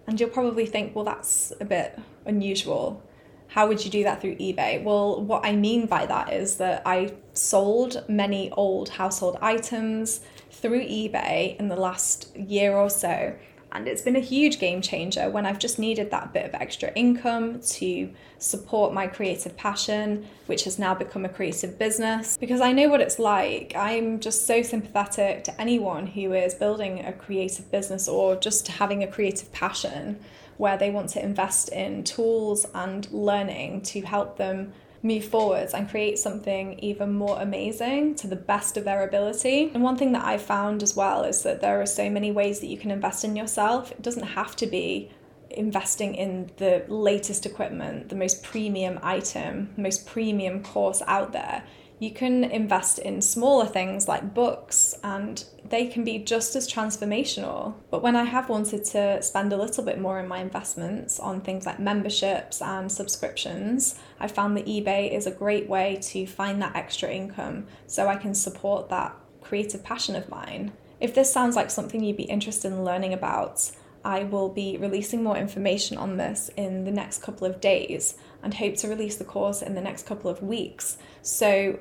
And 0.08 0.18
you'll 0.18 0.30
probably 0.30 0.66
think, 0.66 0.96
well, 0.96 1.04
that's 1.04 1.52
a 1.60 1.64
bit 1.64 1.96
unusual 2.26 3.04
how 3.50 3.66
would 3.66 3.84
you 3.84 3.90
do 3.90 4.04
that 4.04 4.20
through 4.20 4.36
eBay? 4.36 4.82
Well, 4.82 5.20
what 5.22 5.44
I 5.44 5.56
mean 5.56 5.86
by 5.86 6.06
that 6.06 6.32
is 6.32 6.56
that 6.58 6.82
I 6.86 7.12
sold 7.34 8.04
many 8.08 8.50
old 8.52 8.90
household 8.90 9.38
items 9.42 10.20
through 10.50 10.82
eBay 10.82 11.56
in 11.58 11.68
the 11.68 11.76
last 11.76 12.34
year 12.36 12.76
or 12.76 12.88
so. 12.88 13.34
And 13.72 13.86
it's 13.86 14.02
been 14.02 14.16
a 14.16 14.20
huge 14.20 14.58
game 14.58 14.80
changer 14.80 15.30
when 15.30 15.46
I've 15.46 15.58
just 15.58 15.78
needed 15.78 16.10
that 16.10 16.32
bit 16.32 16.44
of 16.44 16.54
extra 16.54 16.92
income 16.92 17.60
to 17.60 18.10
support 18.38 18.92
my 18.92 19.06
creative 19.06 19.56
passion, 19.56 20.26
which 20.46 20.64
has 20.64 20.78
now 20.78 20.94
become 20.94 21.24
a 21.24 21.28
creative 21.28 21.78
business. 21.78 22.36
Because 22.36 22.60
I 22.60 22.72
know 22.72 22.88
what 22.88 23.00
it's 23.00 23.18
like. 23.18 23.74
I'm 23.76 24.20
just 24.20 24.46
so 24.46 24.62
sympathetic 24.62 25.44
to 25.44 25.60
anyone 25.60 26.06
who 26.06 26.32
is 26.32 26.54
building 26.54 27.04
a 27.04 27.12
creative 27.12 27.70
business 27.70 28.08
or 28.08 28.36
just 28.36 28.66
having 28.68 29.02
a 29.02 29.08
creative 29.08 29.52
passion 29.52 30.20
where 30.60 30.76
they 30.76 30.90
want 30.90 31.08
to 31.08 31.24
invest 31.24 31.70
in 31.70 32.04
tools 32.04 32.66
and 32.74 33.10
learning 33.10 33.80
to 33.80 34.02
help 34.02 34.36
them 34.36 34.70
move 35.02 35.24
forwards 35.24 35.72
and 35.72 35.88
create 35.88 36.18
something 36.18 36.78
even 36.80 37.10
more 37.10 37.40
amazing 37.40 38.14
to 38.14 38.26
the 38.26 38.36
best 38.36 38.76
of 38.76 38.84
their 38.84 39.02
ability. 39.02 39.70
And 39.72 39.82
one 39.82 39.96
thing 39.96 40.12
that 40.12 40.22
I've 40.22 40.42
found 40.42 40.82
as 40.82 40.94
well 40.94 41.24
is 41.24 41.42
that 41.44 41.62
there 41.62 41.80
are 41.80 41.86
so 41.86 42.10
many 42.10 42.30
ways 42.30 42.60
that 42.60 42.66
you 42.66 42.76
can 42.76 42.90
invest 42.90 43.24
in 43.24 43.36
yourself. 43.36 43.90
It 43.90 44.02
doesn't 44.02 44.22
have 44.22 44.54
to 44.56 44.66
be 44.66 45.10
investing 45.48 46.14
in 46.14 46.50
the 46.58 46.84
latest 46.88 47.46
equipment, 47.46 48.10
the 48.10 48.14
most 48.14 48.42
premium 48.42 49.00
item, 49.02 49.70
most 49.78 50.06
premium 50.06 50.62
course 50.62 51.02
out 51.06 51.32
there. 51.32 51.64
You 52.00 52.10
can 52.10 52.44
invest 52.44 52.98
in 52.98 53.20
smaller 53.20 53.66
things 53.66 54.08
like 54.08 54.32
books, 54.32 54.94
and 55.04 55.44
they 55.68 55.86
can 55.86 56.02
be 56.02 56.18
just 56.18 56.56
as 56.56 56.66
transformational. 56.66 57.74
But 57.90 58.02
when 58.02 58.16
I 58.16 58.24
have 58.24 58.48
wanted 58.48 58.86
to 58.86 59.22
spend 59.22 59.52
a 59.52 59.58
little 59.58 59.84
bit 59.84 60.00
more 60.00 60.18
in 60.18 60.26
my 60.26 60.38
investments 60.38 61.20
on 61.20 61.42
things 61.42 61.66
like 61.66 61.78
memberships 61.78 62.62
and 62.62 62.90
subscriptions, 62.90 63.98
I 64.18 64.28
found 64.28 64.56
that 64.56 64.64
eBay 64.64 65.14
is 65.14 65.26
a 65.26 65.30
great 65.30 65.68
way 65.68 65.98
to 66.04 66.26
find 66.26 66.62
that 66.62 66.74
extra 66.74 67.10
income 67.10 67.66
so 67.86 68.08
I 68.08 68.16
can 68.16 68.34
support 68.34 68.88
that 68.88 69.14
creative 69.42 69.84
passion 69.84 70.16
of 70.16 70.30
mine. 70.30 70.72
If 71.00 71.14
this 71.14 71.30
sounds 71.30 71.54
like 71.54 71.70
something 71.70 72.02
you'd 72.02 72.16
be 72.16 72.22
interested 72.22 72.72
in 72.72 72.82
learning 72.82 73.12
about, 73.12 73.70
I 74.02 74.24
will 74.24 74.48
be 74.48 74.78
releasing 74.78 75.22
more 75.22 75.36
information 75.36 75.98
on 75.98 76.16
this 76.16 76.50
in 76.56 76.84
the 76.84 76.90
next 76.90 77.20
couple 77.20 77.46
of 77.46 77.60
days 77.60 78.14
and 78.42 78.54
hope 78.54 78.76
to 78.76 78.88
release 78.88 79.16
the 79.16 79.24
course 79.24 79.60
in 79.60 79.74
the 79.74 79.82
next 79.82 80.06
couple 80.06 80.30
of 80.30 80.42
weeks. 80.42 80.96
So 81.20 81.78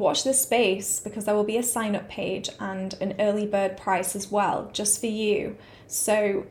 watch 0.00 0.24
this 0.24 0.40
space 0.40 0.98
because 0.98 1.24
there 1.24 1.34
will 1.34 1.44
be 1.44 1.58
a 1.58 1.62
sign 1.62 1.94
up 1.94 2.08
page 2.08 2.50
and 2.58 2.94
an 3.00 3.14
early 3.20 3.46
bird 3.46 3.76
price 3.76 4.16
as 4.16 4.30
well, 4.30 4.70
just 4.72 5.00
for 5.00 5.06
you. 5.06 5.56
So 5.86 6.46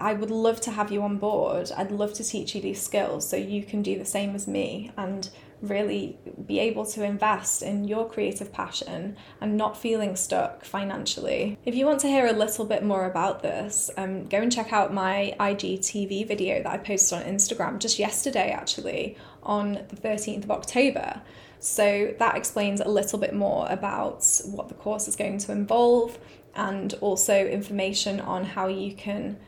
I 0.00 0.14
would 0.14 0.30
love 0.30 0.60
to 0.62 0.70
have 0.70 0.92
you 0.92 1.02
on 1.02 1.18
board. 1.18 1.70
I'd 1.76 1.90
love 1.90 2.14
to 2.14 2.24
teach 2.24 2.54
you 2.54 2.60
these 2.60 2.80
skills 2.80 3.28
so 3.28 3.36
you 3.36 3.64
can 3.64 3.82
do 3.82 3.98
the 3.98 4.04
same 4.04 4.34
as 4.34 4.46
me 4.46 4.92
and 4.96 5.28
really 5.60 6.18
be 6.46 6.58
able 6.58 6.84
to 6.84 7.02
invest 7.02 7.62
in 7.62 7.84
your 7.84 8.08
creative 8.08 8.52
passion 8.52 9.16
and 9.40 9.56
not 9.56 9.76
feeling 9.76 10.14
stuck 10.14 10.64
financially. 10.64 11.58
If 11.64 11.74
you 11.74 11.86
want 11.86 12.00
to 12.00 12.08
hear 12.08 12.26
a 12.26 12.32
little 12.32 12.64
bit 12.64 12.84
more 12.84 13.06
about 13.06 13.42
this, 13.42 13.90
um, 13.96 14.26
go 14.26 14.38
and 14.38 14.52
check 14.52 14.72
out 14.72 14.92
my 14.92 15.34
IGTV 15.40 16.28
video 16.28 16.62
that 16.62 16.70
I 16.70 16.78
posted 16.78 17.18
on 17.18 17.24
Instagram 17.24 17.78
just 17.78 17.98
yesterday, 17.98 18.50
actually, 18.50 19.16
on 19.42 19.84
the 19.88 19.96
13th 19.96 20.44
of 20.44 20.50
October. 20.50 21.22
So 21.64 22.14
that 22.18 22.36
explains 22.36 22.82
a 22.82 22.88
little 22.88 23.18
bit 23.18 23.32
more 23.32 23.66
about 23.70 24.22
what 24.44 24.68
the 24.68 24.74
course 24.74 25.08
is 25.08 25.16
going 25.16 25.38
to 25.38 25.52
involve 25.52 26.18
and 26.54 26.92
also 27.00 27.46
information 27.46 28.20
on 28.20 28.44
how 28.44 28.66
you 28.66 28.94
can 28.94 29.38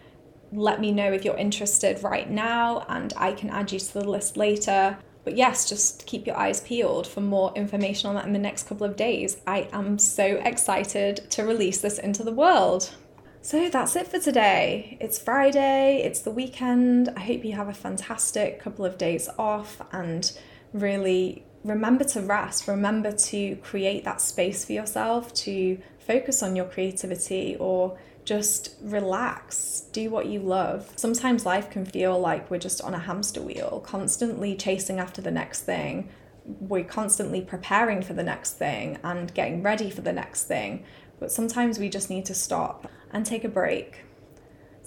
let 0.50 0.80
me 0.80 0.92
know 0.92 1.12
if 1.12 1.26
you're 1.26 1.36
interested 1.36 2.02
right 2.02 2.30
now 2.30 2.86
and 2.88 3.12
I 3.18 3.32
can 3.32 3.50
add 3.50 3.70
you 3.70 3.78
to 3.78 3.92
the 3.92 4.08
list 4.08 4.38
later. 4.38 4.96
But 5.24 5.36
yes, 5.36 5.68
just 5.68 6.06
keep 6.06 6.26
your 6.26 6.38
eyes 6.38 6.62
peeled 6.62 7.06
for 7.06 7.20
more 7.20 7.52
information 7.54 8.08
on 8.08 8.14
that 8.14 8.24
in 8.24 8.32
the 8.32 8.38
next 8.38 8.66
couple 8.66 8.86
of 8.86 8.96
days. 8.96 9.36
I 9.46 9.68
am 9.70 9.98
so 9.98 10.40
excited 10.42 11.30
to 11.32 11.44
release 11.44 11.82
this 11.82 11.98
into 11.98 12.22
the 12.24 12.32
world. 12.32 12.94
So 13.42 13.68
that's 13.68 13.94
it 13.94 14.08
for 14.08 14.18
today. 14.18 14.96
It's 15.02 15.18
Friday, 15.18 16.00
it's 16.02 16.20
the 16.20 16.30
weekend. 16.30 17.10
I 17.14 17.20
hope 17.20 17.44
you 17.44 17.52
have 17.52 17.68
a 17.68 17.74
fantastic 17.74 18.58
couple 18.58 18.86
of 18.86 18.96
days 18.96 19.28
off 19.38 19.82
and 19.92 20.32
really 20.72 21.45
remember 21.66 22.04
to 22.04 22.20
rest. 22.20 22.68
Remember 22.68 23.12
to 23.12 23.56
create 23.56 24.04
that 24.04 24.20
space 24.20 24.64
for 24.64 24.72
yourself 24.72 25.34
to 25.34 25.78
focus 25.98 26.42
on 26.42 26.56
your 26.56 26.66
creativity 26.66 27.56
or 27.58 27.98
just 28.24 28.74
relax, 28.82 29.82
do 29.92 30.10
what 30.10 30.26
you 30.26 30.40
love. 30.40 30.92
Sometimes 30.96 31.46
life 31.46 31.70
can 31.70 31.84
feel 31.84 32.18
like 32.18 32.50
we're 32.50 32.58
just 32.58 32.80
on 32.82 32.94
a 32.94 32.98
hamster 32.98 33.40
wheel, 33.40 33.82
constantly 33.84 34.56
chasing 34.56 34.98
after 34.98 35.20
the 35.20 35.30
next 35.30 35.62
thing. 35.62 36.08
We're 36.44 36.84
constantly 36.84 37.40
preparing 37.40 38.02
for 38.02 38.14
the 38.14 38.22
next 38.22 38.54
thing 38.54 38.98
and 39.02 39.32
getting 39.34 39.62
ready 39.62 39.90
for 39.90 40.00
the 40.00 40.12
next 40.12 40.44
thing. 40.44 40.84
But 41.18 41.32
sometimes 41.32 41.78
we 41.78 41.88
just 41.88 42.10
need 42.10 42.24
to 42.26 42.34
stop 42.34 42.90
and 43.12 43.24
take 43.24 43.44
a 43.44 43.48
break 43.48 44.05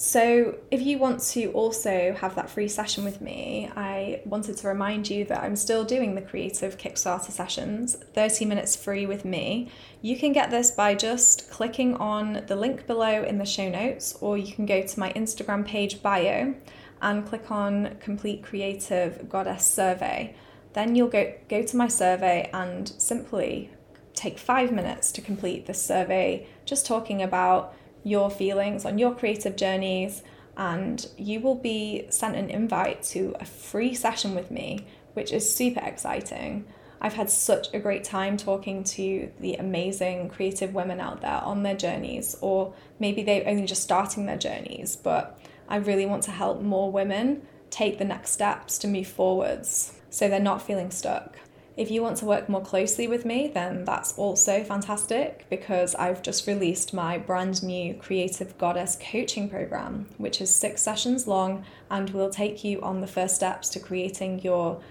so, 0.01 0.55
if 0.71 0.81
you 0.81 0.97
want 0.97 1.19
to 1.31 1.51
also 1.51 2.15
have 2.17 2.33
that 2.35 2.49
free 2.49 2.69
session 2.69 3.03
with 3.03 3.19
me, 3.19 3.69
I 3.75 4.21
wanted 4.23 4.55
to 4.55 4.69
remind 4.69 5.09
you 5.09 5.25
that 5.25 5.43
I'm 5.43 5.57
still 5.57 5.83
doing 5.83 6.15
the 6.15 6.21
creative 6.21 6.77
Kickstarter 6.77 7.31
sessions, 7.31 7.97
30 8.13 8.45
minutes 8.45 8.77
free 8.77 9.05
with 9.05 9.25
me. 9.25 9.69
You 10.01 10.17
can 10.17 10.31
get 10.31 10.51
this 10.51 10.71
by 10.71 10.95
just 10.95 11.51
clicking 11.51 11.95
on 11.95 12.45
the 12.47 12.55
link 12.55 12.87
below 12.87 13.23
in 13.23 13.39
the 13.39 13.45
show 13.45 13.67
notes, 13.67 14.17
or 14.21 14.37
you 14.37 14.53
can 14.53 14.65
go 14.65 14.81
to 14.83 14.99
my 15.01 15.11
Instagram 15.11 15.65
page 15.65 16.01
bio 16.01 16.55
and 17.01 17.27
click 17.27 17.51
on 17.51 17.97
Complete 17.99 18.41
Creative 18.41 19.27
Goddess 19.27 19.65
Survey. 19.65 20.33
Then 20.71 20.95
you'll 20.95 21.09
go, 21.09 21.33
go 21.49 21.61
to 21.61 21.75
my 21.75 21.89
survey 21.89 22.49
and 22.53 22.87
simply 22.87 23.69
take 24.13 24.39
five 24.39 24.71
minutes 24.71 25.11
to 25.11 25.19
complete 25.19 25.65
this 25.65 25.85
survey, 25.85 26.47
just 26.63 26.85
talking 26.85 27.21
about 27.21 27.73
your 28.03 28.29
feelings 28.29 28.85
on 28.85 28.97
your 28.97 29.13
creative 29.13 29.55
journeys, 29.55 30.23
and 30.57 31.07
you 31.17 31.39
will 31.39 31.55
be 31.55 32.05
sent 32.09 32.35
an 32.35 32.49
invite 32.49 33.01
to 33.03 33.35
a 33.39 33.45
free 33.45 33.93
session 33.93 34.35
with 34.35 34.51
me, 34.51 34.85
which 35.13 35.31
is 35.31 35.53
super 35.53 35.81
exciting. 35.85 36.65
I've 37.01 37.13
had 37.13 37.29
such 37.29 37.73
a 37.73 37.79
great 37.79 38.03
time 38.03 38.35
talking 38.35 38.83
to 38.83 39.31
the 39.39 39.55
amazing 39.55 40.29
creative 40.29 40.73
women 40.73 40.99
out 40.99 41.21
there 41.21 41.41
on 41.43 41.63
their 41.63 41.75
journeys, 41.75 42.35
or 42.41 42.73
maybe 42.99 43.23
they're 43.23 43.47
only 43.47 43.65
just 43.65 43.83
starting 43.83 44.25
their 44.25 44.37
journeys, 44.37 44.97
but 44.97 45.39
I 45.69 45.77
really 45.77 46.05
want 46.05 46.23
to 46.23 46.31
help 46.31 46.61
more 46.61 46.91
women 46.91 47.47
take 47.69 47.99
the 47.99 48.05
next 48.05 48.31
steps 48.31 48.77
to 48.79 48.87
move 48.87 49.07
forwards 49.07 49.93
so 50.09 50.27
they're 50.27 50.39
not 50.39 50.61
feeling 50.61 50.91
stuck. 50.91 51.37
If 51.79 51.89
you 51.89 52.01
want 52.01 52.17
to 52.17 52.25
work 52.25 52.49
more 52.49 52.59
closely 52.59 53.07
with 53.07 53.23
me, 53.23 53.47
then 53.47 53.85
that's 53.85 54.17
also 54.17 54.65
fantastic 54.65 55.45
because 55.49 55.95
I've 55.95 56.21
just 56.21 56.45
released 56.45 56.93
my 56.93 57.17
brand 57.17 57.63
new 57.63 57.93
Creative 57.93 58.57
Goddess 58.57 58.97
coaching 59.01 59.49
program, 59.49 60.07
which 60.17 60.41
is 60.41 60.53
six 60.53 60.81
sessions 60.81 61.25
long 61.25 61.63
and 61.89 62.09
will 62.09 62.29
take 62.29 62.65
you 62.65 62.81
on 62.81 62.99
the 62.99 63.07
first 63.07 63.35
steps 63.35 63.69
to 63.69 63.79
creating 63.79 64.41
your 64.41 64.81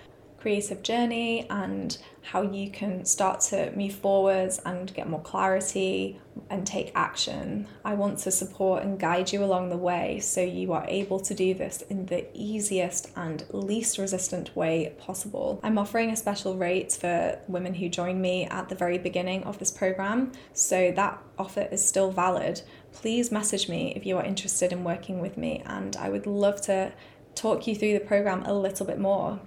creative 0.40 0.83
journey 0.83 1.46
and 1.51 1.98
how 2.22 2.42
you 2.42 2.70
can 2.70 3.05
start 3.05 3.40
to 3.40 3.72
move 3.74 3.94
forwards 3.94 4.61
and 4.64 4.92
get 4.94 5.09
more 5.09 5.22
clarity 5.22 6.20
and 6.51 6.66
take 6.66 6.92
action. 6.94 7.66
I 7.85 7.94
want 7.94 8.18
to 8.20 8.31
support 8.31 8.83
and 8.83 8.98
guide 8.98 9.33
you 9.33 9.42
along 9.42 9.70
the 9.70 9.77
way 9.77 10.20
so 10.20 10.40
you 10.40 10.72
are 10.72 10.85
able 10.87 11.18
to 11.20 11.35
do 11.35 11.55
this 11.55 11.83
in 11.88 12.07
the 12.07 12.27
easiest 12.35 13.11
and 13.16 13.44
least 13.51 13.98
resistant 13.98 14.55
way 14.55 14.94
possible. 14.98 15.59
I'm 15.62 15.79
offering 15.79 16.11
a 16.11 16.16
special 16.16 16.57
rate 16.57 16.92
for 16.92 17.38
women 17.48 17.74
who 17.74 17.88
join 17.88 18.20
me 18.20 18.44
at 18.46 18.68
the 18.68 18.74
very 18.74 18.98
beginning 18.98 19.42
of 19.44 19.59
this 19.59 19.70
program, 19.70 20.33
so 20.53 20.92
that 20.92 21.20
offer 21.38 21.68
is 21.72 21.85
still 21.85 22.11
valid. 22.11 22.62
Please 22.92 23.33
message 23.33 23.68
me 23.68 23.92
if 23.96 24.07
you 24.07 24.16
are 24.18 24.24
interested 24.24 24.72
in 24.72 24.85
working 24.85 25.20
with 25.20 25.37
me, 25.37 25.62
and 25.66 25.96
I 25.96 26.09
would 26.11 26.27
love 26.27 26.61
to 26.62 26.92
talk 27.35 27.66
you 27.66 27.74
through 27.74 27.94
the 27.94 28.01
program 28.01 28.42
a 28.44 28.53
little 28.53 28.87
bit 28.87 28.98
more. 28.98 29.40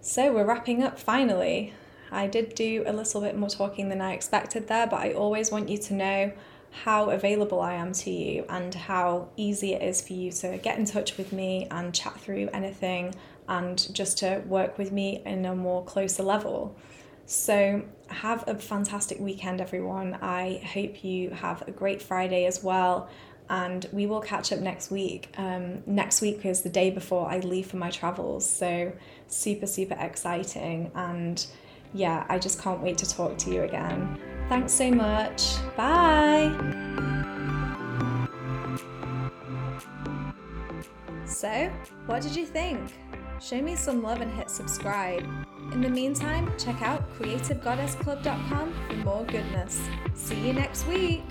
So 0.00 0.32
we're 0.32 0.44
wrapping 0.44 0.82
up 0.82 0.98
finally. 0.98 1.72
I 2.10 2.26
did 2.28 2.54
do 2.54 2.84
a 2.86 2.92
little 2.92 3.20
bit 3.20 3.36
more 3.36 3.48
talking 3.48 3.88
than 3.88 4.00
I 4.00 4.12
expected 4.12 4.68
there, 4.68 4.86
but 4.86 5.00
I 5.00 5.12
always 5.12 5.50
want 5.50 5.68
you 5.68 5.78
to 5.78 5.94
know 5.94 6.32
how 6.84 7.10
available 7.10 7.60
I 7.60 7.74
am 7.74 7.92
to 7.92 8.10
you 8.10 8.44
and 8.48 8.74
how 8.74 9.28
easy 9.36 9.72
it 9.72 9.82
is 9.82 10.06
for 10.06 10.12
you 10.12 10.30
to 10.32 10.58
get 10.58 10.78
in 10.78 10.84
touch 10.84 11.16
with 11.16 11.32
me 11.32 11.66
and 11.70 11.94
chat 11.94 12.20
through 12.20 12.48
anything 12.52 13.14
and 13.48 13.92
just 13.94 14.18
to 14.18 14.42
work 14.46 14.78
with 14.78 14.92
me 14.92 15.22
in 15.24 15.44
a 15.44 15.54
more 15.54 15.84
closer 15.84 16.22
level. 16.22 16.76
So, 17.28 17.82
have 18.08 18.46
a 18.46 18.54
fantastic 18.54 19.18
weekend, 19.18 19.60
everyone. 19.60 20.16
I 20.22 20.62
hope 20.72 21.02
you 21.02 21.30
have 21.30 21.66
a 21.66 21.72
great 21.72 22.00
Friday 22.00 22.46
as 22.46 22.62
well 22.62 23.08
and 23.48 23.86
we 23.92 24.06
will 24.06 24.20
catch 24.20 24.52
up 24.52 24.60
next 24.60 24.90
week. 24.90 25.32
Um, 25.36 25.82
next 25.86 26.20
week 26.20 26.44
is 26.44 26.62
the 26.62 26.68
day 26.68 26.90
before 26.90 27.28
I 27.28 27.38
leave 27.38 27.66
for 27.66 27.76
my 27.76 27.90
travels, 27.90 28.48
so 28.48 28.92
super, 29.28 29.66
super 29.66 29.96
exciting. 29.98 30.90
And 30.94 31.44
yeah, 31.92 32.26
I 32.28 32.38
just 32.38 32.60
can't 32.60 32.80
wait 32.82 32.98
to 32.98 33.08
talk 33.08 33.38
to 33.38 33.50
you 33.50 33.62
again. 33.62 34.18
Thanks 34.48 34.72
so 34.72 34.90
much. 34.90 35.56
Bye. 35.76 36.52
So, 41.24 41.70
what 42.06 42.22
did 42.22 42.34
you 42.34 42.46
think? 42.46 42.94
Show 43.40 43.60
me 43.60 43.76
some 43.76 44.02
love 44.02 44.20
and 44.20 44.32
hit 44.32 44.48
subscribe. 44.48 45.26
In 45.72 45.80
the 45.80 45.90
meantime, 45.90 46.50
check 46.58 46.80
out 46.80 47.12
creativegoddessclub.com 47.18 48.74
for 48.88 48.96
more 48.96 49.24
goodness. 49.24 49.80
See 50.14 50.46
you 50.46 50.52
next 50.52 50.86
week. 50.86 51.24